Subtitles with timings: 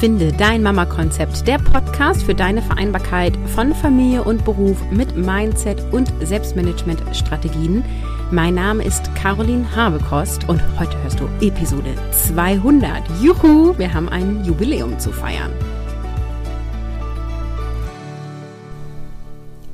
[0.00, 6.10] Finde dein Mama-Konzept, der Podcast für deine Vereinbarkeit von Familie und Beruf mit Mindset und
[6.22, 7.84] Selbstmanagement-Strategien.
[8.30, 13.02] Mein Name ist Caroline Habekost und heute hörst du Episode 200.
[13.20, 15.52] Juhu, wir haben ein Jubiläum zu feiern.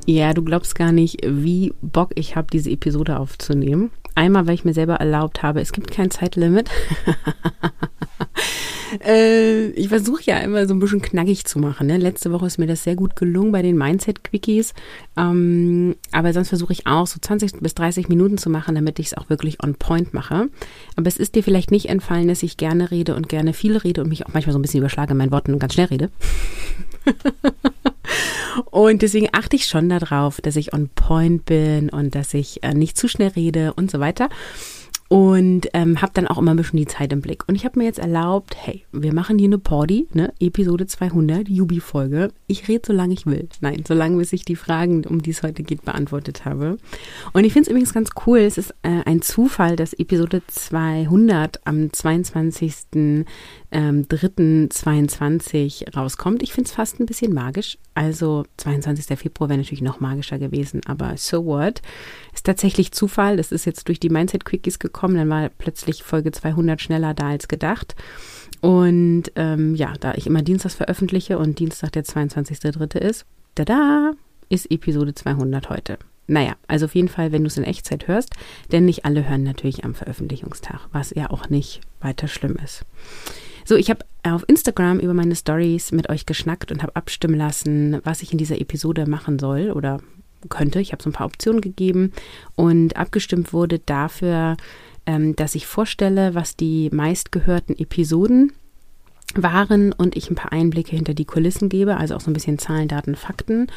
[0.05, 3.91] Ja, du glaubst gar nicht, wie Bock ich habe, diese Episode aufzunehmen.
[4.17, 6.71] Einmal, weil ich mir selber erlaubt habe, es gibt kein Zeitlimit.
[9.05, 11.85] äh, ich versuche ja immer so ein bisschen knackig zu machen.
[11.85, 11.97] Ne?
[11.97, 14.73] Letzte Woche ist mir das sehr gut gelungen bei den Mindset-Quickies.
[15.17, 19.05] Ähm, aber sonst versuche ich auch so 20 bis 30 Minuten zu machen, damit ich
[19.05, 20.49] es auch wirklich on point mache.
[20.95, 24.01] Aber es ist dir vielleicht nicht entfallen, dass ich gerne rede und gerne viel rede
[24.01, 26.09] und mich auch manchmal so ein bisschen überschlage in meinen Worten und ganz schnell rede.
[28.71, 32.73] und deswegen achte ich schon darauf, dass ich on point bin und dass ich äh,
[32.73, 34.29] nicht zu schnell rede und so weiter
[35.09, 37.47] und ähm, habe dann auch immer ein bisschen die Zeit im Blick.
[37.47, 40.33] Und ich habe mir jetzt erlaubt, hey, wir machen hier eine Party, ne?
[40.39, 42.31] Episode 200, Jubi-Folge.
[42.47, 43.47] Ich rede so lange ich will.
[43.61, 46.77] Nein, so lange, bis ich die Fragen, um die es heute geht, beantwortet habe.
[47.31, 48.39] Und ich finde es übrigens ganz cool.
[48.39, 52.75] Es ist äh, ein Zufall, dass Episode 200 am 22
[53.71, 56.41] ähm, 3.22 rauskommt.
[56.41, 57.77] Ich finde es fast ein bisschen magisch.
[57.93, 59.17] Also 22.
[59.17, 61.81] Februar wäre natürlich noch magischer gewesen, aber so what.
[62.33, 63.37] Ist tatsächlich Zufall.
[63.37, 65.15] Das ist jetzt durch die Mindset-Quickies gekommen.
[65.15, 67.95] Dann war plötzlich Folge 200 schneller da als gedacht.
[68.61, 72.97] Und ähm, ja, da ich immer Dienstags veröffentliche und Dienstag der 22.3.
[72.97, 74.13] ist, da
[74.49, 75.97] ist Episode 200 heute.
[76.27, 78.33] Naja, also auf jeden Fall, wenn du es in Echtzeit hörst,
[78.71, 82.85] denn nicht alle hören natürlich am Veröffentlichungstag, was ja auch nicht weiter schlimm ist.
[83.67, 87.99] So, ich habe auf Instagram über meine Stories mit euch geschnackt und habe abstimmen lassen,
[88.05, 89.99] was ich in dieser Episode machen soll oder
[90.47, 90.79] könnte.
[90.79, 92.13] Ich habe so ein paar Optionen gegeben
[92.55, 94.55] und abgestimmt wurde dafür,
[95.05, 98.53] ähm, dass ich vorstelle, was die meistgehörten Episoden
[99.35, 102.59] waren und ich ein paar Einblicke hinter die Kulissen gebe, also auch so ein bisschen
[102.59, 103.67] Zahlen, Daten, Fakten.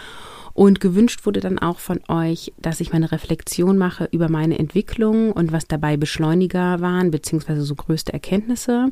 [0.53, 5.33] Und gewünscht wurde dann auch von euch, dass ich meine Reflexion mache über meine Entwicklung
[5.33, 8.89] und was dabei Beschleuniger waren, beziehungsweise so größte Erkenntnisse.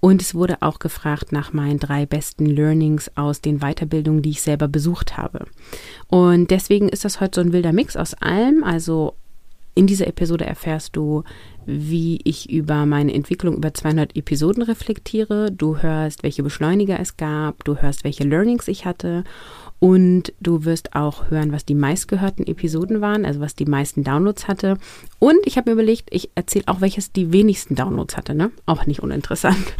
[0.00, 4.42] Und es wurde auch gefragt nach meinen drei besten Learnings aus den Weiterbildungen, die ich
[4.42, 5.46] selber besucht habe.
[6.08, 8.64] Und deswegen ist das heute so ein wilder Mix aus allem.
[8.64, 9.14] Also
[9.74, 11.24] in dieser Episode erfährst du,
[11.66, 15.50] wie ich über meine Entwicklung über 200 Episoden reflektiere.
[15.50, 17.64] Du hörst, welche Beschleuniger es gab.
[17.64, 19.24] Du hörst, welche Learnings ich hatte.
[19.80, 24.46] Und du wirst auch hören, was die meistgehörten Episoden waren, also was die meisten Downloads
[24.46, 24.78] hatte.
[25.18, 28.50] Und ich habe mir überlegt, ich erzähle auch, welches die wenigsten Downloads hatte, ne?
[28.66, 29.74] Auch nicht uninteressant.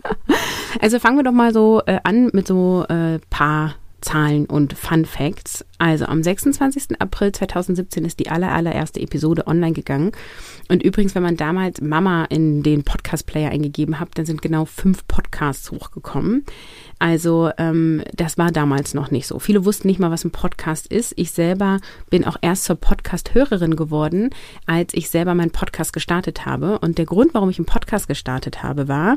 [0.80, 5.04] also fangen wir doch mal so äh, an mit so äh, paar Zahlen und Fun
[5.04, 5.64] Facts.
[5.78, 7.00] Also am 26.
[7.00, 10.12] April 2017 ist die aller, allererste Episode online gegangen.
[10.68, 15.06] Und übrigens, wenn man damals Mama in den Podcast-Player eingegeben hat, dann sind genau fünf
[15.06, 16.44] Podcasts hochgekommen.
[16.98, 19.38] Also ähm, das war damals noch nicht so.
[19.38, 21.12] Viele wussten nicht mal, was ein Podcast ist.
[21.16, 24.30] Ich selber bin auch erst zur Podcast-Hörerin geworden,
[24.64, 26.78] als ich selber meinen Podcast gestartet habe.
[26.78, 29.16] Und der Grund, warum ich einen Podcast gestartet habe, war,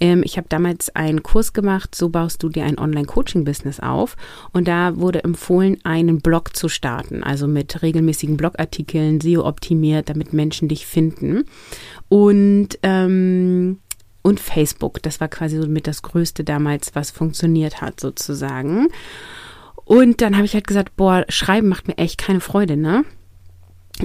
[0.00, 4.16] ähm, ich habe damals einen Kurs gemacht, so baust du dir ein Online-Coaching-Business auf.
[4.52, 10.32] Und da wurde empfohlen, einen Blog zu starten, also mit regelmäßigen Blogartikeln, SEO optimiert, damit
[10.32, 11.44] Menschen dich finden.
[12.08, 13.78] Und ähm,
[14.22, 15.02] und Facebook.
[15.02, 18.88] Das war quasi so mit das Größte damals, was funktioniert hat, sozusagen.
[19.84, 23.04] Und dann habe ich halt gesagt, boah, schreiben macht mir echt keine Freude, ne?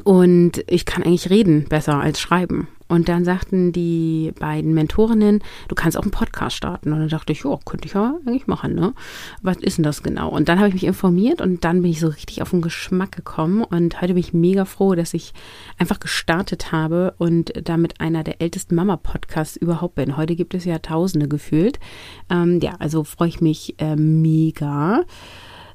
[0.03, 2.68] Und ich kann eigentlich reden besser als schreiben.
[2.88, 6.94] Und dann sagten die beiden Mentorinnen, du kannst auch einen Podcast starten.
[6.94, 8.94] Und dann dachte ich, ja, könnte ich ja eigentlich machen, ne?
[9.41, 10.29] Was ist denn das genau?
[10.29, 13.12] Und dann habe ich mich informiert und dann bin ich so richtig auf den Geschmack
[13.12, 13.63] gekommen.
[13.63, 15.34] Und heute bin ich mega froh, dass ich
[15.78, 20.18] einfach gestartet habe und damit einer der ältesten Mama-Podcasts überhaupt bin.
[20.18, 21.79] Heute gibt es ja Tausende gefühlt.
[22.29, 25.03] Ähm, ja, also freue ich mich äh, mega.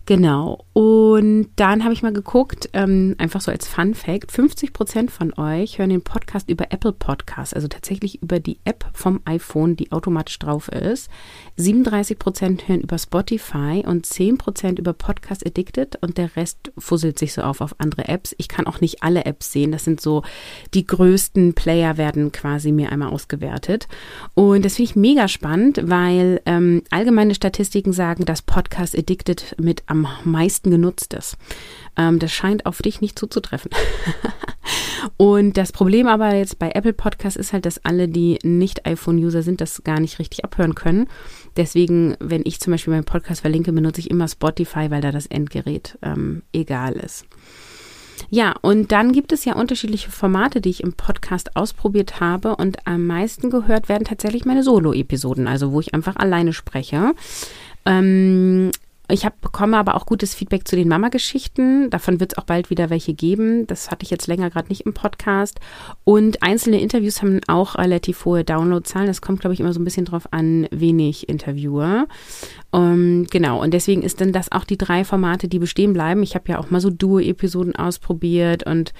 [0.06, 0.64] Genau.
[0.72, 5.32] Und dann habe ich mal geguckt, ähm, einfach so als Fun Fact, 50 Prozent von
[5.38, 9.92] euch hören den Podcast über Apple Podcasts, also tatsächlich über die App vom iPhone, die
[9.92, 11.10] automatisch drauf ist.
[11.56, 17.18] 37 Prozent hören über Spotify und 10 Prozent über Podcast Addicted und der Rest fusselt
[17.18, 18.34] sich so auf auf andere Apps.
[18.38, 19.70] Ich kann auch nicht alle Apps sehen.
[19.70, 20.22] Das sind so
[20.74, 23.86] die größten Player werden quasi mir einmal ausgewertet.
[24.34, 29.82] Und das finde ich mega spannend, weil ähm, allgemeine Statistiken sagen, dass Podcast Addicted mit
[29.90, 31.36] am meisten genutzt ist.
[31.96, 33.70] Ähm, das scheint auf dich nicht zuzutreffen.
[35.16, 39.42] und das Problem aber jetzt bei Apple Podcasts ist halt, dass alle, die nicht iPhone-User
[39.42, 41.08] sind, das gar nicht richtig abhören können.
[41.56, 45.26] Deswegen, wenn ich zum Beispiel meinen Podcast verlinke, benutze ich immer Spotify, weil da das
[45.26, 47.26] Endgerät ähm, egal ist.
[48.28, 52.56] Ja, und dann gibt es ja unterschiedliche Formate, die ich im Podcast ausprobiert habe.
[52.56, 57.14] Und am meisten gehört werden tatsächlich meine Solo-Episoden, also wo ich einfach alleine spreche.
[57.86, 58.70] Ähm,
[59.12, 61.90] ich hab, bekomme aber auch gutes Feedback zu den Mama-Geschichten.
[61.90, 63.66] Davon wird es auch bald wieder welche geben.
[63.66, 65.60] Das hatte ich jetzt länger gerade nicht im Podcast.
[66.04, 69.06] Und einzelne Interviews haben auch relativ hohe Downloadzahlen.
[69.06, 72.06] Das kommt, glaube ich, immer so ein bisschen drauf an, wenig Interviewer.
[72.72, 76.22] Um, ähm, genau, und deswegen ist dann das auch die drei Formate, die bestehen bleiben.
[76.22, 78.92] Ich habe ja auch mal so Duo-Episoden ausprobiert und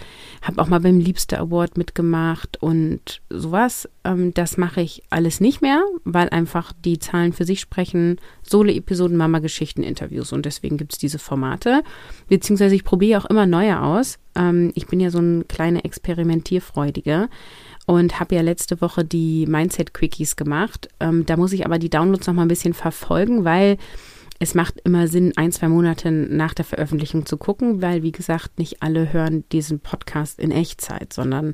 [0.43, 3.88] habe auch mal beim Liebster Award mitgemacht und sowas.
[4.02, 8.17] Um, ähm, das mache ich alles nicht mehr, weil einfach die Zahlen für sich sprechen.
[8.43, 11.82] Solo-Episoden, Mama-Geschichten, Interviews und deswegen gibt es diese Formate.
[12.28, 14.19] Beziehungsweise ich probiere auch immer neue aus.
[14.40, 17.28] Ähm, ich bin ja so ein kleiner Experimentierfreudige
[17.87, 20.88] und habe ja letzte Woche die Mindset-Quickies gemacht.
[20.98, 23.76] Ähm, da muss ich aber die Downloads noch mal ein bisschen verfolgen, weil
[24.42, 28.58] es macht immer Sinn, ein, zwei Monate nach der Veröffentlichung zu gucken, weil, wie gesagt,
[28.58, 31.52] nicht alle hören diesen Podcast in Echtzeit, sondern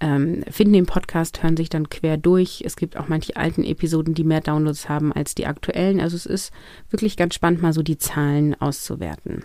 [0.00, 2.62] ähm, finden den Podcast, hören sich dann quer durch.
[2.62, 5.98] Es gibt auch manche alten Episoden, die mehr Downloads haben als die aktuellen.
[5.98, 6.52] Also es ist
[6.90, 9.42] wirklich ganz spannend, mal so die Zahlen auszuwerten.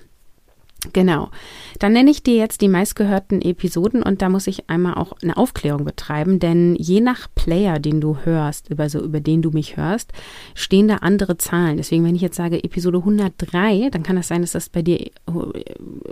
[0.94, 1.30] Genau.
[1.78, 5.38] Dann nenne ich dir jetzt die meistgehörten Episoden und da muss ich einmal auch eine
[5.38, 9.78] Aufklärung betreiben, denn je nach Player, den du hörst, über so über den du mich
[9.78, 10.12] hörst,
[10.56, 11.78] stehen da andere Zahlen.
[11.78, 15.12] Deswegen, wenn ich jetzt sage Episode 103, dann kann das sein, dass das bei dir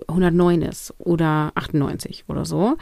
[0.07, 2.77] 109 ist oder 98 oder so.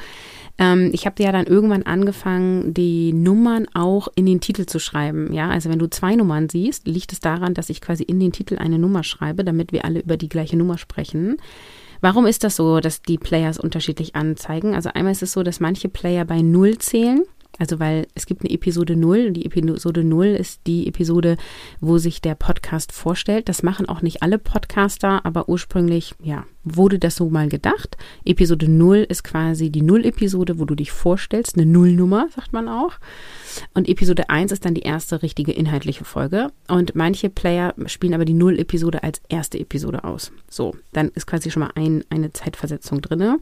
[0.57, 5.31] Ähm, ich habe ja dann irgendwann angefangen, die Nummern auch in den Titel zu schreiben.
[5.31, 8.33] Ja, also wenn du zwei Nummern siehst, liegt es daran, dass ich quasi in den
[8.33, 11.37] Titel eine Nummer schreibe, damit wir alle über die gleiche Nummer sprechen.
[12.01, 14.75] Warum ist das so, dass die Players unterschiedlich anzeigen?
[14.75, 17.23] Also einmal ist es so, dass manche Player bei Null zählen
[17.59, 21.37] also weil es gibt eine Episode 0 und die Episode 0 ist die Episode,
[21.79, 23.49] wo sich der Podcast vorstellt.
[23.49, 27.97] Das machen auch nicht alle Podcaster, aber ursprünglich, ja, wurde das so mal gedacht.
[28.25, 32.93] Episode 0 ist quasi die Null-Episode, wo du dich vorstellst, eine Nullnummer, sagt man auch.
[33.73, 36.51] Und Episode 1 ist dann die erste richtige inhaltliche Folge.
[36.67, 40.31] Und manche Player spielen aber die Null-Episode als erste Episode aus.
[40.49, 43.39] So, dann ist quasi schon mal ein, eine Zeitversetzung drinne.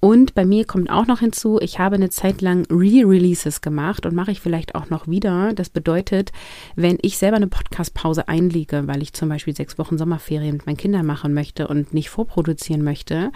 [0.00, 4.14] Und bei mir kommt auch noch hinzu, ich habe eine Zeit lang Re-Releases gemacht und
[4.14, 5.52] mache ich vielleicht auch noch wieder.
[5.52, 6.32] Das bedeutet,
[6.74, 10.78] wenn ich selber eine Podcast-Pause einlege, weil ich zum Beispiel sechs Wochen Sommerferien mit meinen
[10.78, 13.30] Kindern machen möchte und nicht vorproduzieren möchte,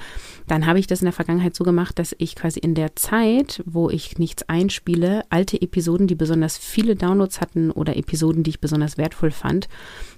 [0.46, 3.62] dann habe ich das in der Vergangenheit so gemacht, dass ich quasi in der Zeit,
[3.66, 8.60] wo ich nichts einspiele, alte Episoden, die besonders viele Downloads hatten oder Episoden, die ich
[8.60, 9.68] besonders wertvoll fand,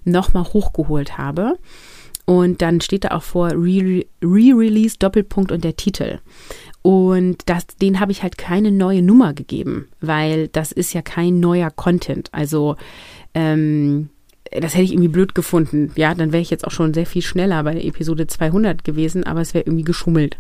[0.05, 1.59] nochmal hochgeholt habe.
[2.27, 6.19] Und dann steht da auch vor Re-Release, Doppelpunkt und der Titel.
[6.83, 11.41] Und das, den habe ich halt keine neue Nummer gegeben, weil das ist ja kein
[11.41, 12.29] neuer Content.
[12.33, 12.77] Also
[13.35, 14.11] ähm,
[14.51, 15.93] das hätte ich irgendwie blöd gefunden.
[15.97, 19.25] Ja, dann wäre ich jetzt auch schon sehr viel schneller bei der Episode 200 gewesen,
[19.25, 20.39] aber es wäre irgendwie geschummelt.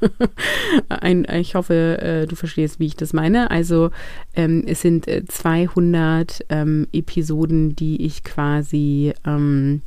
[0.88, 3.50] Ein, ich hoffe, äh, du verstehst, wie ich das meine.
[3.50, 3.90] Also
[4.34, 9.82] ähm, es sind 200 äh, ähm, Episoden, die ich quasi ähm,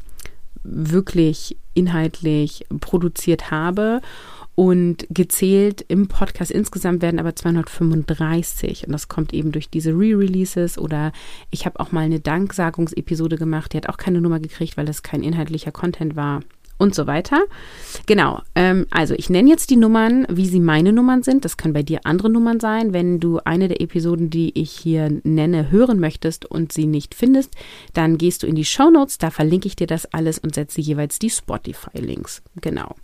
[0.63, 4.01] wirklich inhaltlich produziert habe.
[4.56, 8.86] Und gezählt im Podcast insgesamt werden aber 235.
[8.86, 11.12] Und das kommt eben durch diese Re-Releases oder
[11.50, 15.01] ich habe auch mal eine Danksagungsepisode gemacht, die hat auch keine Nummer gekriegt, weil das
[15.01, 16.42] kein inhaltlicher Content war
[16.83, 17.44] und so weiter.
[18.06, 21.45] Genau, ähm, also ich nenne jetzt die Nummern, wie sie meine Nummern sind.
[21.45, 22.91] Das können bei dir andere Nummern sein.
[22.91, 27.55] Wenn du eine der Episoden, die ich hier nenne, hören möchtest und sie nicht findest,
[27.93, 30.81] dann gehst du in die Show Notes, da verlinke ich dir das alles und setze
[30.81, 32.43] jeweils die Spotify-Links.
[32.60, 32.96] Genau.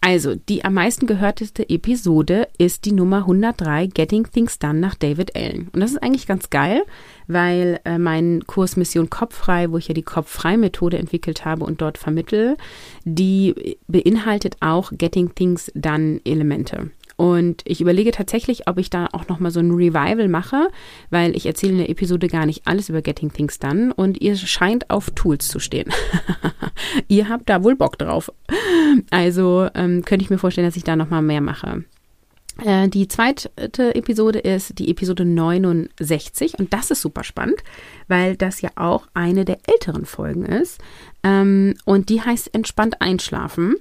[0.00, 5.34] Also, die am meisten gehörteste Episode ist die Nummer 103, Getting Things Done nach David
[5.34, 5.68] Allen.
[5.72, 6.82] Und das ist eigentlich ganz geil,
[7.26, 11.98] weil äh, mein Kurs Mission Kopffrei, wo ich ja die Kopffrei-Methode entwickelt habe und dort
[11.98, 12.56] vermittel,
[13.04, 16.90] die beinhaltet auch Getting Things Done Elemente.
[17.18, 20.68] Und ich überlege tatsächlich, ob ich da auch nochmal so ein Revival mache,
[21.10, 24.36] weil ich erzähle in der Episode gar nicht alles über Getting Things Done und ihr
[24.36, 25.92] scheint auf Tools zu stehen.
[27.08, 28.32] ihr habt da wohl Bock drauf.
[29.10, 31.82] Also ähm, könnte ich mir vorstellen, dass ich da nochmal mehr mache.
[32.64, 37.62] Äh, die zweite Episode ist die Episode 69 und das ist super spannend,
[38.08, 40.80] weil das ja auch eine der älteren Folgen ist.
[41.22, 43.74] Ähm, und die heißt Entspannt einschlafen.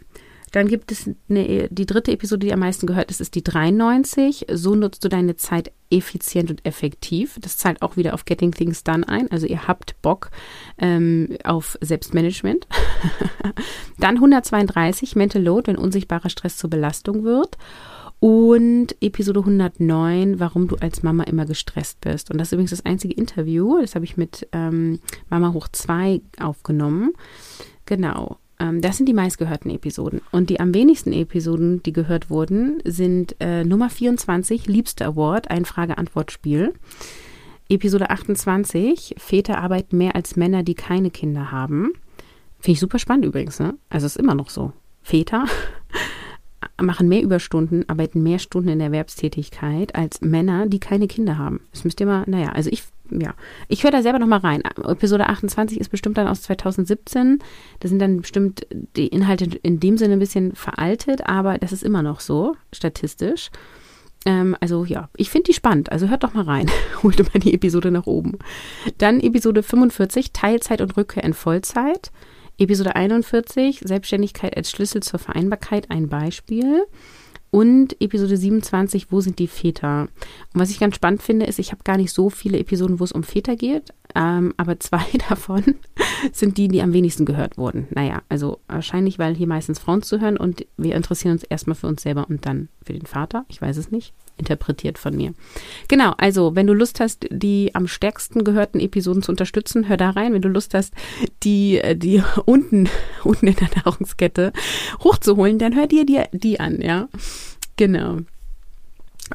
[0.51, 4.45] Dann gibt es eine, die dritte Episode, die am meisten gehört ist, ist die 93.
[4.51, 7.37] So nutzt du deine Zeit effizient und effektiv.
[7.41, 9.29] Das zahlt auch wieder auf Getting Things Done ein.
[9.31, 10.31] Also ihr habt Bock
[10.77, 12.67] ähm, auf Selbstmanagement.
[13.99, 17.57] Dann 132 Mental Load, wenn unsichtbarer Stress zur Belastung wird.
[18.19, 22.31] Und Episode 109, warum du als Mama immer gestresst bist.
[22.31, 23.79] Und das ist übrigens das einzige Interview.
[23.79, 24.99] Das habe ich mit ähm,
[25.29, 27.13] Mama hoch 2 aufgenommen.
[27.85, 28.37] Genau.
[28.59, 30.21] Ähm, das sind die meistgehörten Episoden.
[30.31, 35.65] Und die am wenigsten Episoden, die gehört wurden, sind äh, Nummer 24, Liebste Award, ein
[35.65, 36.73] Frage-Antwort-Spiel.
[37.69, 41.93] Episode 28, Väter arbeiten mehr als Männer, die keine Kinder haben.
[42.59, 43.75] Finde ich super spannend übrigens, ne?
[43.89, 44.71] Also ist immer noch so.
[45.01, 45.45] Väter
[46.81, 51.61] machen mehr Überstunden, arbeiten mehr Stunden in der Erwerbstätigkeit als Männer, die keine Kinder haben.
[51.71, 53.33] Das müsst ihr mal, naja, also ich, ja,
[53.67, 54.61] ich höre da selber nochmal rein.
[54.61, 57.39] Episode 28 ist bestimmt dann aus 2017.
[57.79, 61.83] Da sind dann bestimmt die Inhalte in dem Sinne ein bisschen veraltet, aber das ist
[61.83, 63.49] immer noch so, statistisch.
[64.25, 65.91] Ähm, also ja, ich finde die spannend.
[65.91, 66.69] Also hört doch mal rein.
[67.03, 68.37] Holt mal die Episode nach oben.
[68.97, 72.11] Dann Episode 45, Teilzeit und Rückkehr in Vollzeit.
[72.59, 76.85] Episode 41, Selbstständigkeit als Schlüssel zur Vereinbarkeit, ein Beispiel.
[77.49, 80.01] Und Episode 27, wo sind die Väter?
[80.01, 83.05] Und was ich ganz spannend finde, ist, ich habe gar nicht so viele Episoden, wo
[83.05, 85.63] es um Väter geht, ähm, aber zwei davon
[86.33, 87.87] sind die, die am wenigsten gehört wurden.
[87.91, 92.01] Naja, also wahrscheinlich, weil hier meistens Frauen zuhören und wir interessieren uns erstmal für uns
[92.01, 93.45] selber und dann für den Vater.
[93.47, 95.33] Ich weiß es nicht interpretiert von mir.
[95.87, 100.11] Genau, also wenn du Lust hast, die am stärksten gehörten Episoden zu unterstützen, hör da
[100.11, 100.33] rein.
[100.33, 100.93] Wenn du Lust hast,
[101.43, 102.89] die, äh, die unten,
[103.23, 104.53] unten in der Nahrungskette
[105.03, 107.09] hochzuholen, dann hör dir die, die an, ja.
[107.75, 108.19] Genau.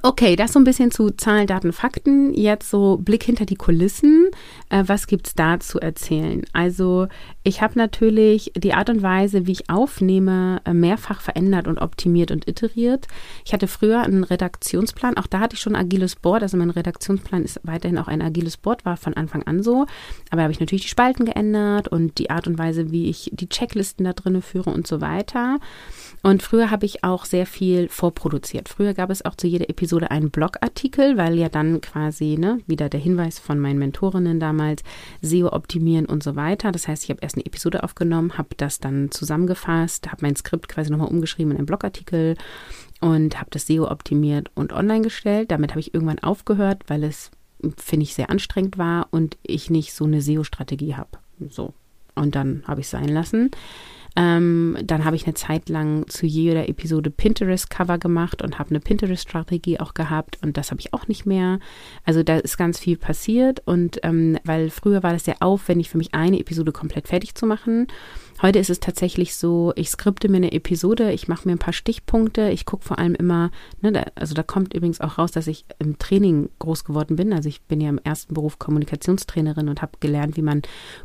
[0.01, 2.33] Okay, das so ein bisschen zu Zahlen, Daten, Fakten.
[2.33, 4.31] Jetzt so Blick hinter die Kulissen.
[4.71, 6.43] Äh, was gibt's da zu erzählen?
[6.55, 7.09] Also
[7.45, 12.31] ich habe natürlich die Art und Weise, wie ich aufnehme, äh, mehrfach verändert und optimiert
[12.31, 13.09] und iteriert.
[13.45, 15.17] Ich hatte früher einen Redaktionsplan.
[15.17, 16.43] Auch da hatte ich schon ein agiles Board.
[16.43, 19.87] Also mein Redaktionsplan ist weiterhin auch ein agiles Board, war von Anfang an so.
[20.31, 23.49] Aber habe ich natürlich die Spalten geändert und die Art und Weise, wie ich die
[23.49, 25.59] Checklisten da drinne führe und so weiter.
[26.23, 28.69] Und früher habe ich auch sehr viel vorproduziert.
[28.69, 32.89] Früher gab es auch zu jeder Episode einen Blogartikel, weil ja dann quasi, ne, wieder
[32.89, 34.85] der Hinweis von meinen Mentorinnen damals,
[35.21, 36.71] SEO optimieren und so weiter.
[36.71, 40.69] Das heißt, ich habe erst eine Episode aufgenommen, habe das dann zusammengefasst, habe mein Skript
[40.69, 42.37] quasi nochmal umgeschrieben in einen Blogartikel
[43.01, 45.51] und habe das SEO optimiert und online gestellt.
[45.51, 47.31] Damit habe ich irgendwann aufgehört, weil es,
[47.77, 51.19] finde ich, sehr anstrengend war und ich nicht so eine SEO-Strategie habe.
[51.49, 51.75] So.
[52.15, 53.51] Und dann habe ich es sein lassen.
[54.17, 58.81] Ähm, dann habe ich eine Zeit lang zu jeder Episode Pinterest-Cover gemacht und habe eine
[58.81, 61.59] Pinterest-Strategie auch gehabt und das habe ich auch nicht mehr.
[62.05, 65.99] Also da ist ganz viel passiert und ähm, weil früher war das sehr aufwendig für
[65.99, 67.87] mich, eine Episode komplett fertig zu machen.
[68.41, 71.73] Heute ist es tatsächlich so, ich skripte mir eine Episode, ich mache mir ein paar
[71.73, 75.47] Stichpunkte, ich gucke vor allem immer, ne, da, also da kommt übrigens auch raus, dass
[75.47, 77.33] ich im Training groß geworden bin.
[77.33, 80.63] Also ich bin ja im ersten Beruf Kommunikationstrainerin und habe gelernt, wie man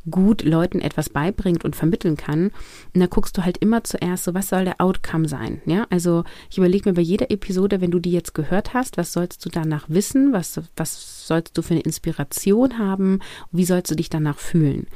[0.09, 2.51] gut Leuten etwas beibringt und vermitteln kann.
[2.93, 5.61] Und da guckst du halt immer zuerst so, was soll der Outcome sein?
[5.65, 9.13] Ja, also ich überlege mir bei jeder Episode, wenn du die jetzt gehört hast, was
[9.13, 10.33] sollst du danach wissen?
[10.33, 13.19] Was, was sollst du für eine Inspiration haben?
[13.51, 14.87] Wie sollst du dich danach fühlen?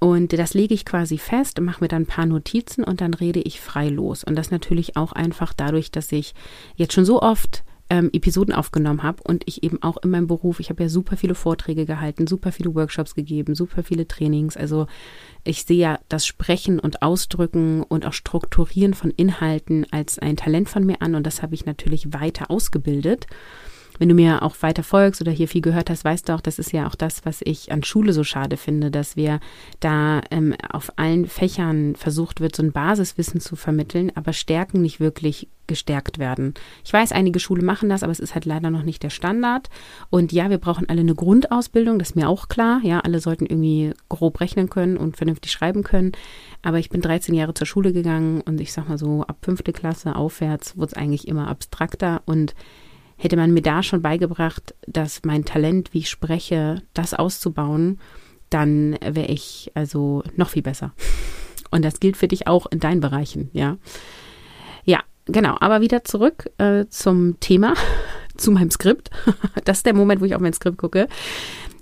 [0.00, 3.40] Und das lege ich quasi fest, mache mir dann ein paar Notizen und dann rede
[3.40, 4.24] ich frei los.
[4.24, 6.34] Und das natürlich auch einfach dadurch, dass ich
[6.76, 10.58] jetzt schon so oft ähm, Episoden aufgenommen habe und ich eben auch in meinem Beruf,
[10.58, 14.56] ich habe ja super viele Vorträge gehalten, super viele Workshops gegeben, super viele Trainings.
[14.56, 14.86] Also
[15.44, 20.68] ich sehe ja das Sprechen und Ausdrücken und auch Strukturieren von Inhalten als ein Talent
[20.68, 23.26] von mir an und das habe ich natürlich weiter ausgebildet
[23.98, 26.58] wenn du mir auch weiter folgst oder hier viel gehört hast, weißt du auch, das
[26.58, 29.40] ist ja auch das, was ich an Schule so schade finde, dass wir
[29.80, 35.00] da ähm, auf allen Fächern versucht wird, so ein Basiswissen zu vermitteln, aber Stärken nicht
[35.00, 36.54] wirklich gestärkt werden.
[36.84, 39.70] Ich weiß, einige Schulen machen das, aber es ist halt leider noch nicht der Standard.
[40.10, 42.80] Und ja, wir brauchen alle eine Grundausbildung, das ist mir auch klar.
[42.82, 46.12] Ja, alle sollten irgendwie grob rechnen können und vernünftig schreiben können.
[46.62, 49.72] Aber ich bin 13 Jahre zur Schule gegangen und ich sag mal so, ab fünfte
[49.72, 52.54] Klasse aufwärts wurde es eigentlich immer abstrakter und
[53.24, 57.98] hätte man mir da schon beigebracht, dass mein Talent, wie ich spreche, das auszubauen,
[58.50, 60.92] dann wäre ich also noch viel besser.
[61.70, 63.78] Und das gilt für dich auch in deinen Bereichen, ja.
[64.84, 65.56] Ja, genau.
[65.58, 67.74] Aber wieder zurück äh, zum Thema,
[68.36, 69.10] zu meinem Skript.
[69.64, 71.08] Das ist der Moment, wo ich auf mein Skript gucke.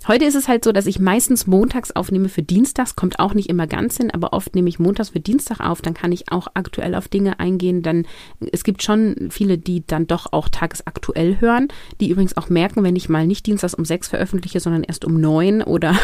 [0.05, 3.49] Heute ist es halt so, dass ich meistens montags aufnehme für Dienstags, kommt auch nicht
[3.49, 6.47] immer ganz hin, aber oft nehme ich montags für Dienstag auf, dann kann ich auch
[6.55, 7.83] aktuell auf Dinge eingehen.
[7.83, 8.05] Dann
[8.51, 11.69] es gibt schon viele, die dann doch auch tagesaktuell hören,
[12.01, 15.21] die übrigens auch merken, wenn ich mal nicht Dienstags um sechs veröffentliche, sondern erst um
[15.21, 15.95] neun oder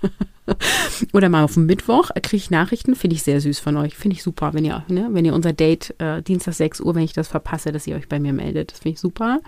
[1.12, 4.16] oder mal auf dem Mittwoch kriege ich Nachrichten, finde ich sehr süß von euch, finde
[4.16, 7.12] ich super, wenn ihr, ne, wenn ihr unser Date äh, Dienstag 6 Uhr, wenn ich
[7.12, 9.40] das verpasse, dass ihr euch bei mir meldet, das finde ich super.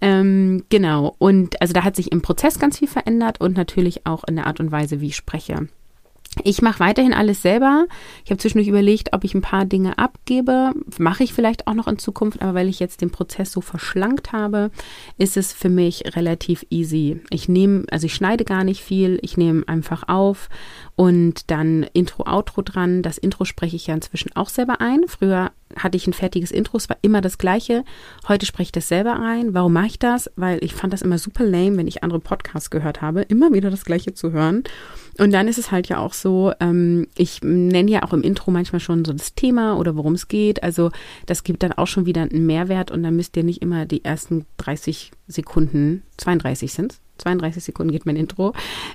[0.00, 4.24] Ähm, genau, und also da hat sich im Prozess ganz viel verändert und natürlich auch
[4.24, 5.68] in der Art und Weise, wie ich spreche.
[6.44, 7.86] Ich mache weiterhin alles selber.
[8.24, 10.72] Ich habe zwischendurch überlegt, ob ich ein paar Dinge abgebe.
[10.98, 14.32] Mache ich vielleicht auch noch in Zukunft, aber weil ich jetzt den Prozess so verschlankt
[14.32, 14.70] habe,
[15.16, 17.20] ist es für mich relativ easy.
[17.30, 20.48] Ich nehme, also ich schneide gar nicht viel, ich nehme einfach auf
[20.96, 23.02] und dann Intro, Outro dran.
[23.02, 25.04] Das Intro spreche ich ja inzwischen auch selber ein.
[25.06, 27.84] Früher hatte ich ein fertiges Intro, es war immer das gleiche.
[28.26, 29.54] Heute spreche ich das selber ein.
[29.54, 30.30] Warum mache ich das?
[30.36, 33.70] Weil ich fand das immer super lame, wenn ich andere Podcasts gehört habe, immer wieder
[33.70, 34.64] das gleiche zu hören.
[35.18, 38.50] Und dann ist es halt ja auch so, ähm, ich nenne ja auch im Intro
[38.50, 40.62] manchmal schon so das Thema oder worum es geht.
[40.62, 40.90] Also
[41.26, 44.04] das gibt dann auch schon wieder einen Mehrwert und dann müsst ihr nicht immer die
[44.04, 48.54] ersten 30 Sekunden, 32 sind 32 Sekunden geht mein Intro,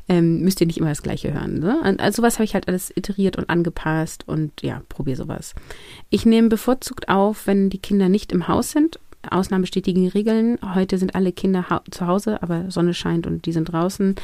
[0.10, 1.60] ähm, müsst ihr nicht immer das gleiche hören.
[1.60, 1.98] Ne?
[2.00, 5.54] Also sowas habe ich halt alles iteriert und angepasst und ja, probiere sowas.
[6.10, 9.00] Ich nehme bevorzugt auf, wenn die Kinder nicht im Haus sind.
[9.30, 10.58] Ausnahmen bestätigen Regeln.
[10.74, 14.16] Heute sind alle Kinder zu Hause, aber Sonne scheint und die sind draußen,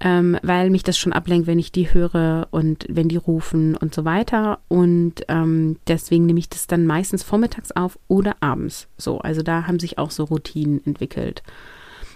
[0.00, 3.94] ähm, weil mich das schon ablenkt, wenn ich die höre und wenn die rufen und
[3.94, 4.58] so weiter.
[4.68, 8.88] Und ähm, deswegen nehme ich das dann meistens vormittags auf oder abends.
[8.96, 11.42] So, also da haben sich auch so Routinen entwickelt.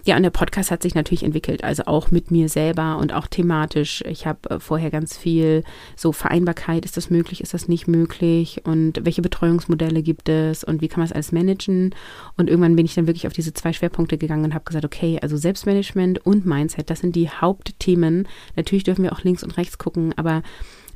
[0.04, 3.26] Ja, und der Podcast hat sich natürlich entwickelt, also auch mit mir selber und auch
[3.26, 4.02] thematisch.
[4.06, 5.64] Ich habe äh, vorher ganz viel
[5.96, 10.80] so Vereinbarkeit, ist das möglich, ist das nicht möglich und welche Betreuungsmodelle gibt es und
[10.80, 11.94] wie kann man es alles managen?
[12.36, 15.18] Und irgendwann bin ich dann wirklich auf diese zwei Schwerpunkte gegangen und habe gesagt, okay,
[15.20, 18.28] also Selbstmanagement und Mindset, das sind die Hauptthemen.
[18.56, 20.42] Natürlich dürfen wir auch links und rechts gucken, aber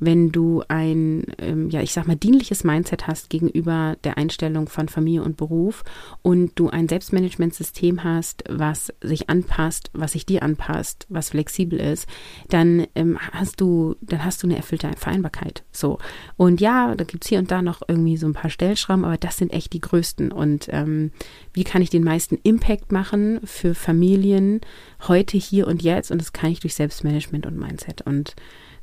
[0.04, 4.88] wenn du ein, ähm, ja, ich sag mal, dienliches Mindset hast gegenüber der Einstellung von
[4.88, 5.84] Familie und Beruf
[6.22, 12.08] und du ein Selbstmanagementsystem hast, was sich anpasst, was sich dir anpasst, was flexibel ist,
[12.48, 15.62] dann ähm, hast du, dann hast du eine erfüllte Vereinbarkeit.
[15.70, 15.98] So.
[16.36, 19.36] Und ja, da gibt's hier und da noch irgendwie so ein paar Stellschrauben, aber das
[19.36, 20.32] sind echt die größten.
[20.32, 21.12] Und ähm,
[21.52, 24.62] wie kann ich den meisten Impact machen für Familien
[25.06, 26.10] heute, hier und jetzt?
[26.10, 28.02] Und das kann ich durch Selbstmanagement und Mindset.
[28.02, 28.34] Und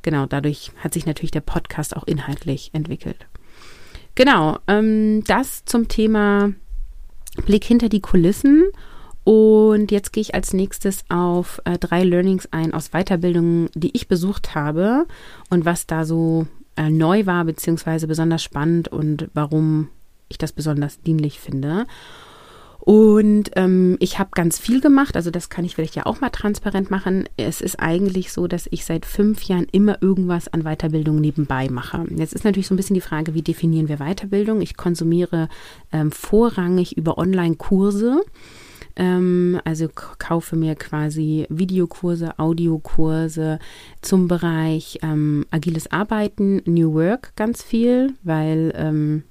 [0.02, 3.26] genau, dadurch hat sich natürlich der Podcast auch inhaltlich entwickelt.
[4.14, 6.52] Genau, ähm, das zum Thema
[7.46, 8.64] Blick hinter die Kulissen.
[9.24, 14.08] Und jetzt gehe ich als nächstes auf äh, drei Learnings ein aus Weiterbildungen, die ich
[14.08, 15.06] besucht habe
[15.50, 19.88] und was da so äh, neu war, beziehungsweise besonders spannend und warum
[20.28, 21.86] ich das besonders dienlich finde.
[22.90, 26.30] Und ähm, ich habe ganz viel gemacht, also das kann ich vielleicht ja auch mal
[26.30, 27.28] transparent machen.
[27.36, 32.04] Es ist eigentlich so, dass ich seit fünf Jahren immer irgendwas an Weiterbildung nebenbei mache.
[32.10, 34.60] Jetzt ist natürlich so ein bisschen die Frage, wie definieren wir Weiterbildung?
[34.60, 35.48] Ich konsumiere
[35.92, 38.22] ähm, vorrangig über Online-Kurse
[38.96, 43.60] ähm, also kaufe mir quasi Videokurse, Audiokurse
[44.02, 49.22] zum Bereich ähm, agiles Arbeiten, New Work ganz viel, weil ähm,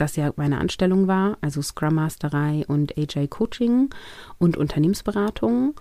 [0.00, 3.90] das ja meine Anstellung war, also Scrum Masterei und AJ Coaching
[4.38, 5.74] und Unternehmensberatung.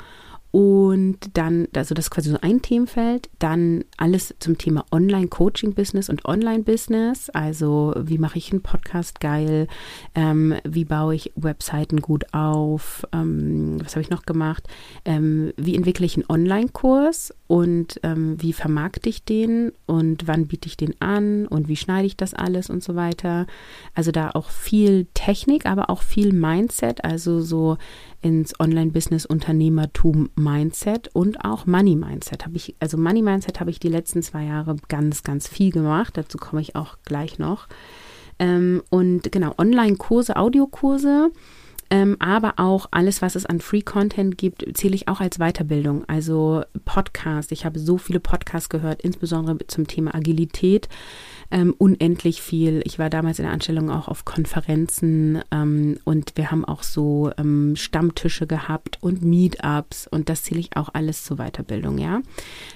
[0.52, 3.30] Und dann, also das ist quasi so ein Themenfeld.
[3.40, 7.30] Dann alles zum Thema Online-Coaching-Business und Online-Business.
[7.30, 9.68] Also wie mache ich einen Podcast geil?
[10.16, 13.06] Ähm, wie baue ich Webseiten gut auf?
[13.12, 14.64] Ähm, was habe ich noch gemacht?
[15.06, 17.34] Ähm, wie entwickle ich einen Online-Kurs?
[17.48, 19.72] Und ähm, wie vermarkte ich den?
[19.86, 21.48] Und wann biete ich den an?
[21.48, 23.48] Und wie schneide ich das alles und so weiter?
[23.94, 27.04] Also da auch viel Technik, aber auch viel Mindset.
[27.06, 27.78] Also so
[28.22, 32.46] ins Online-Business, Unternehmertum, Mindset und auch Money Mindset
[32.80, 36.18] also Money Mindset habe ich die letzten zwei Jahre ganz, ganz viel gemacht.
[36.18, 37.68] Dazu komme ich auch gleich noch.
[38.40, 41.32] Ähm, und genau, Online-Kurse, Audiokurse.
[41.90, 46.04] Ähm, aber auch alles, was es an Free Content gibt, zähle ich auch als Weiterbildung.
[46.08, 47.52] Also Podcast.
[47.52, 50.90] Ich habe so viele Podcasts gehört, insbesondere zum Thema Agilität
[51.52, 52.82] ähm, unendlich viel.
[52.86, 57.32] Ich war damals in der Anstellung auch auf Konferenzen ähm, und wir haben auch so
[57.38, 62.22] ähm, Stammtische gehabt und Meetups und das zähle ich auch alles zur Weiterbildung, ja.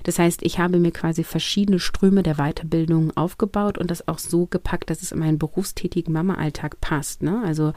[0.04, 4.46] Das heißt, ich habe mir quasi verschiedene Ströme der Weiterbildung aufgebaut und das auch so
[4.46, 7.24] gepackt, dass es in meinen berufstätigen Mama-Alltag passt.
[7.24, 7.42] Ne?
[7.46, 7.74] Also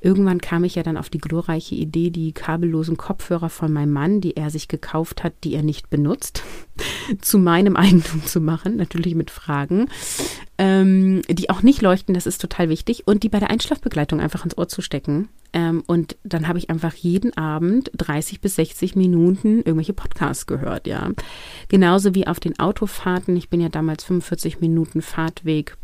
[0.00, 4.20] irgendwann kam ich ja dann auf die glorreiche Idee, die kabellosen Kopfhörer von meinem Mann,
[4.20, 6.42] die er sich gekauft hat, die er nicht benutzt,
[7.20, 9.88] zu meinem Eigentum zu machen, natürlich mit Fragen
[10.58, 14.44] ähm, die auch nicht leuchten, das ist total wichtig, und die bei der Einschlafbegleitung einfach
[14.44, 15.28] ins Ohr zu stecken.
[15.52, 20.88] Ähm, und dann habe ich einfach jeden Abend 30 bis 60 Minuten irgendwelche Podcasts gehört,
[20.88, 21.10] ja.
[21.68, 23.36] Genauso wie auf den Autofahrten.
[23.36, 25.76] Ich bin ja damals 45 Minuten Fahrtweg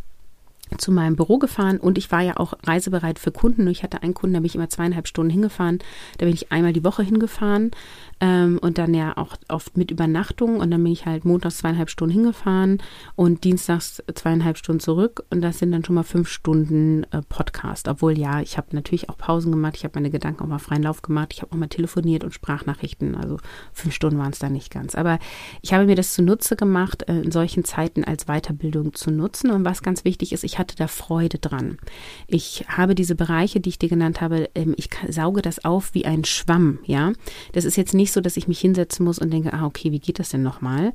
[0.78, 3.68] zu meinem Büro gefahren und ich war ja auch reisebereit für Kunden.
[3.68, 5.78] Ich hatte einen Kunden, da bin ich immer zweieinhalb Stunden hingefahren.
[6.18, 7.70] Da bin ich einmal die Woche hingefahren
[8.20, 11.90] ähm, und dann ja auch oft mit Übernachtung und dann bin ich halt montags zweieinhalb
[11.90, 12.82] Stunden hingefahren
[13.16, 17.88] und dienstags zweieinhalb Stunden zurück und das sind dann schon mal fünf Stunden äh, Podcast.
[17.88, 20.82] Obwohl ja, ich habe natürlich auch Pausen gemacht, ich habe meine Gedanken auch mal freien
[20.82, 23.38] Lauf gemacht, ich habe auch mal telefoniert und Sprachnachrichten, also
[23.72, 24.94] fünf Stunden waren es da nicht ganz.
[24.94, 25.18] Aber
[25.62, 29.64] ich habe mir das zunutze gemacht, äh, in solchen Zeiten als Weiterbildung zu nutzen und
[29.64, 31.78] was ganz wichtig ist, ich hatte da Freude dran.
[32.26, 36.06] Ich habe diese Bereiche, die ich dir genannt habe, ähm, ich sauge das auf wie
[36.06, 37.12] ein Schwamm, ja.
[37.52, 39.98] Das ist jetzt nicht so, dass ich mich hinsetzen muss und denke, ah, okay, wie
[39.98, 40.92] geht das denn nochmal?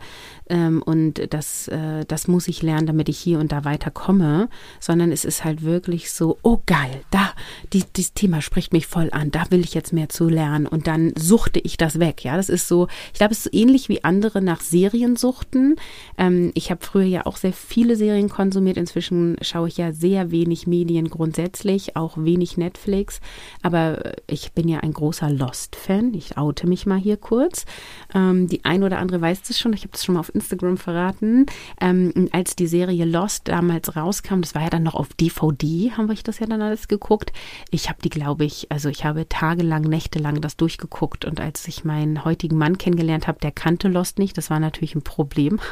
[0.50, 5.12] Ähm, und das, äh, das muss ich lernen, damit ich hier und da weiterkomme, sondern
[5.12, 7.32] es ist halt wirklich so, oh geil, da,
[7.74, 10.88] die, dieses Thema spricht mich voll an, da will ich jetzt mehr zu lernen und
[10.88, 12.38] dann suchte ich das weg, ja.
[12.38, 15.76] Das ist so, ich glaube, es ist ähnlich wie andere nach Serien suchten.
[16.18, 20.32] Ähm, ich habe früher ja auch sehr viele Serien konsumiert, inzwischen schaue ich ja sehr
[20.32, 23.20] wenig Medien grundsätzlich, auch wenig Netflix,
[23.62, 27.66] aber ich bin ja ein großer Lost-Fan, ich oute mich mal hier kurz.
[28.14, 30.78] Ähm, die ein oder andere weiß das schon, ich habe das schon mal auf Instagram
[30.78, 31.46] verraten.
[31.82, 36.08] Ähm, als die Serie Lost damals rauskam, das war ja dann noch auf DVD, haben
[36.08, 37.32] wir das ja dann alles geguckt.
[37.72, 41.86] Ich habe die, glaube ich, also ich habe tagelang, nächtelang das durchgeguckt und als ich
[41.86, 45.60] meinen heutigen Mann kennengelernt habe, der kannte Lost nicht, das war natürlich ein Problem.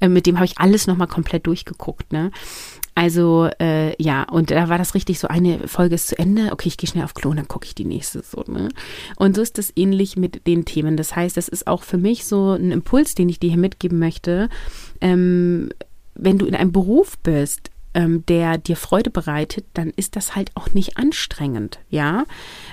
[0.00, 2.12] Äh, mit dem habe ich alles nochmal komplett durchgeguckt.
[2.12, 2.32] Ne?
[2.96, 6.68] Also äh, ja, und da war das richtig so, eine Folge ist zu Ende, okay,
[6.68, 8.42] ich gehe schnell auf Klo und dann gucke ich die nächste so.
[8.50, 8.70] Ne?
[9.16, 10.96] Und so ist das ähnlich mit den Themen.
[10.96, 13.98] Das heißt, das ist auch für mich so ein Impuls, den ich dir hier mitgeben
[13.98, 14.48] möchte.
[15.02, 15.68] Ähm,
[16.14, 20.50] wenn du in einem Beruf bist, ähm, der dir Freude bereitet, dann ist das halt
[20.54, 22.24] auch nicht anstrengend, ja.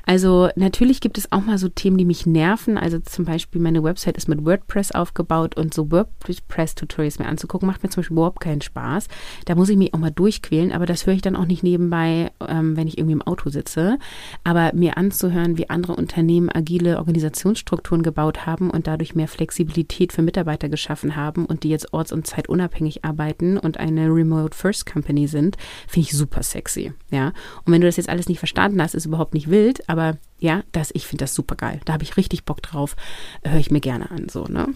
[0.05, 2.77] Also natürlich gibt es auch mal so Themen, die mich nerven.
[2.77, 7.83] Also zum Beispiel meine Website ist mit WordPress aufgebaut und so WordPress-Tutorials mir anzugucken, macht
[7.83, 9.07] mir zum Beispiel überhaupt keinen Spaß.
[9.45, 12.31] Da muss ich mich auch mal durchquälen, aber das höre ich dann auch nicht nebenbei,
[12.45, 13.99] ähm, wenn ich irgendwie im Auto sitze.
[14.43, 20.21] Aber mir anzuhören, wie andere Unternehmen agile Organisationsstrukturen gebaut haben und dadurch mehr Flexibilität für
[20.21, 25.12] Mitarbeiter geschaffen haben und die jetzt orts- und zeitunabhängig arbeiten und eine Remote First Company
[25.13, 26.93] Company sind, finde ich super sexy.
[27.11, 27.27] Ja.
[27.65, 30.63] Und wenn du das jetzt alles nicht verstanden hast, ist überhaupt nicht wild, aber ja,
[30.71, 31.79] das, ich finde das super geil.
[31.85, 32.95] Da habe ich richtig Bock drauf.
[33.43, 34.27] Höre ich mir gerne an.
[34.29, 34.69] So, ne?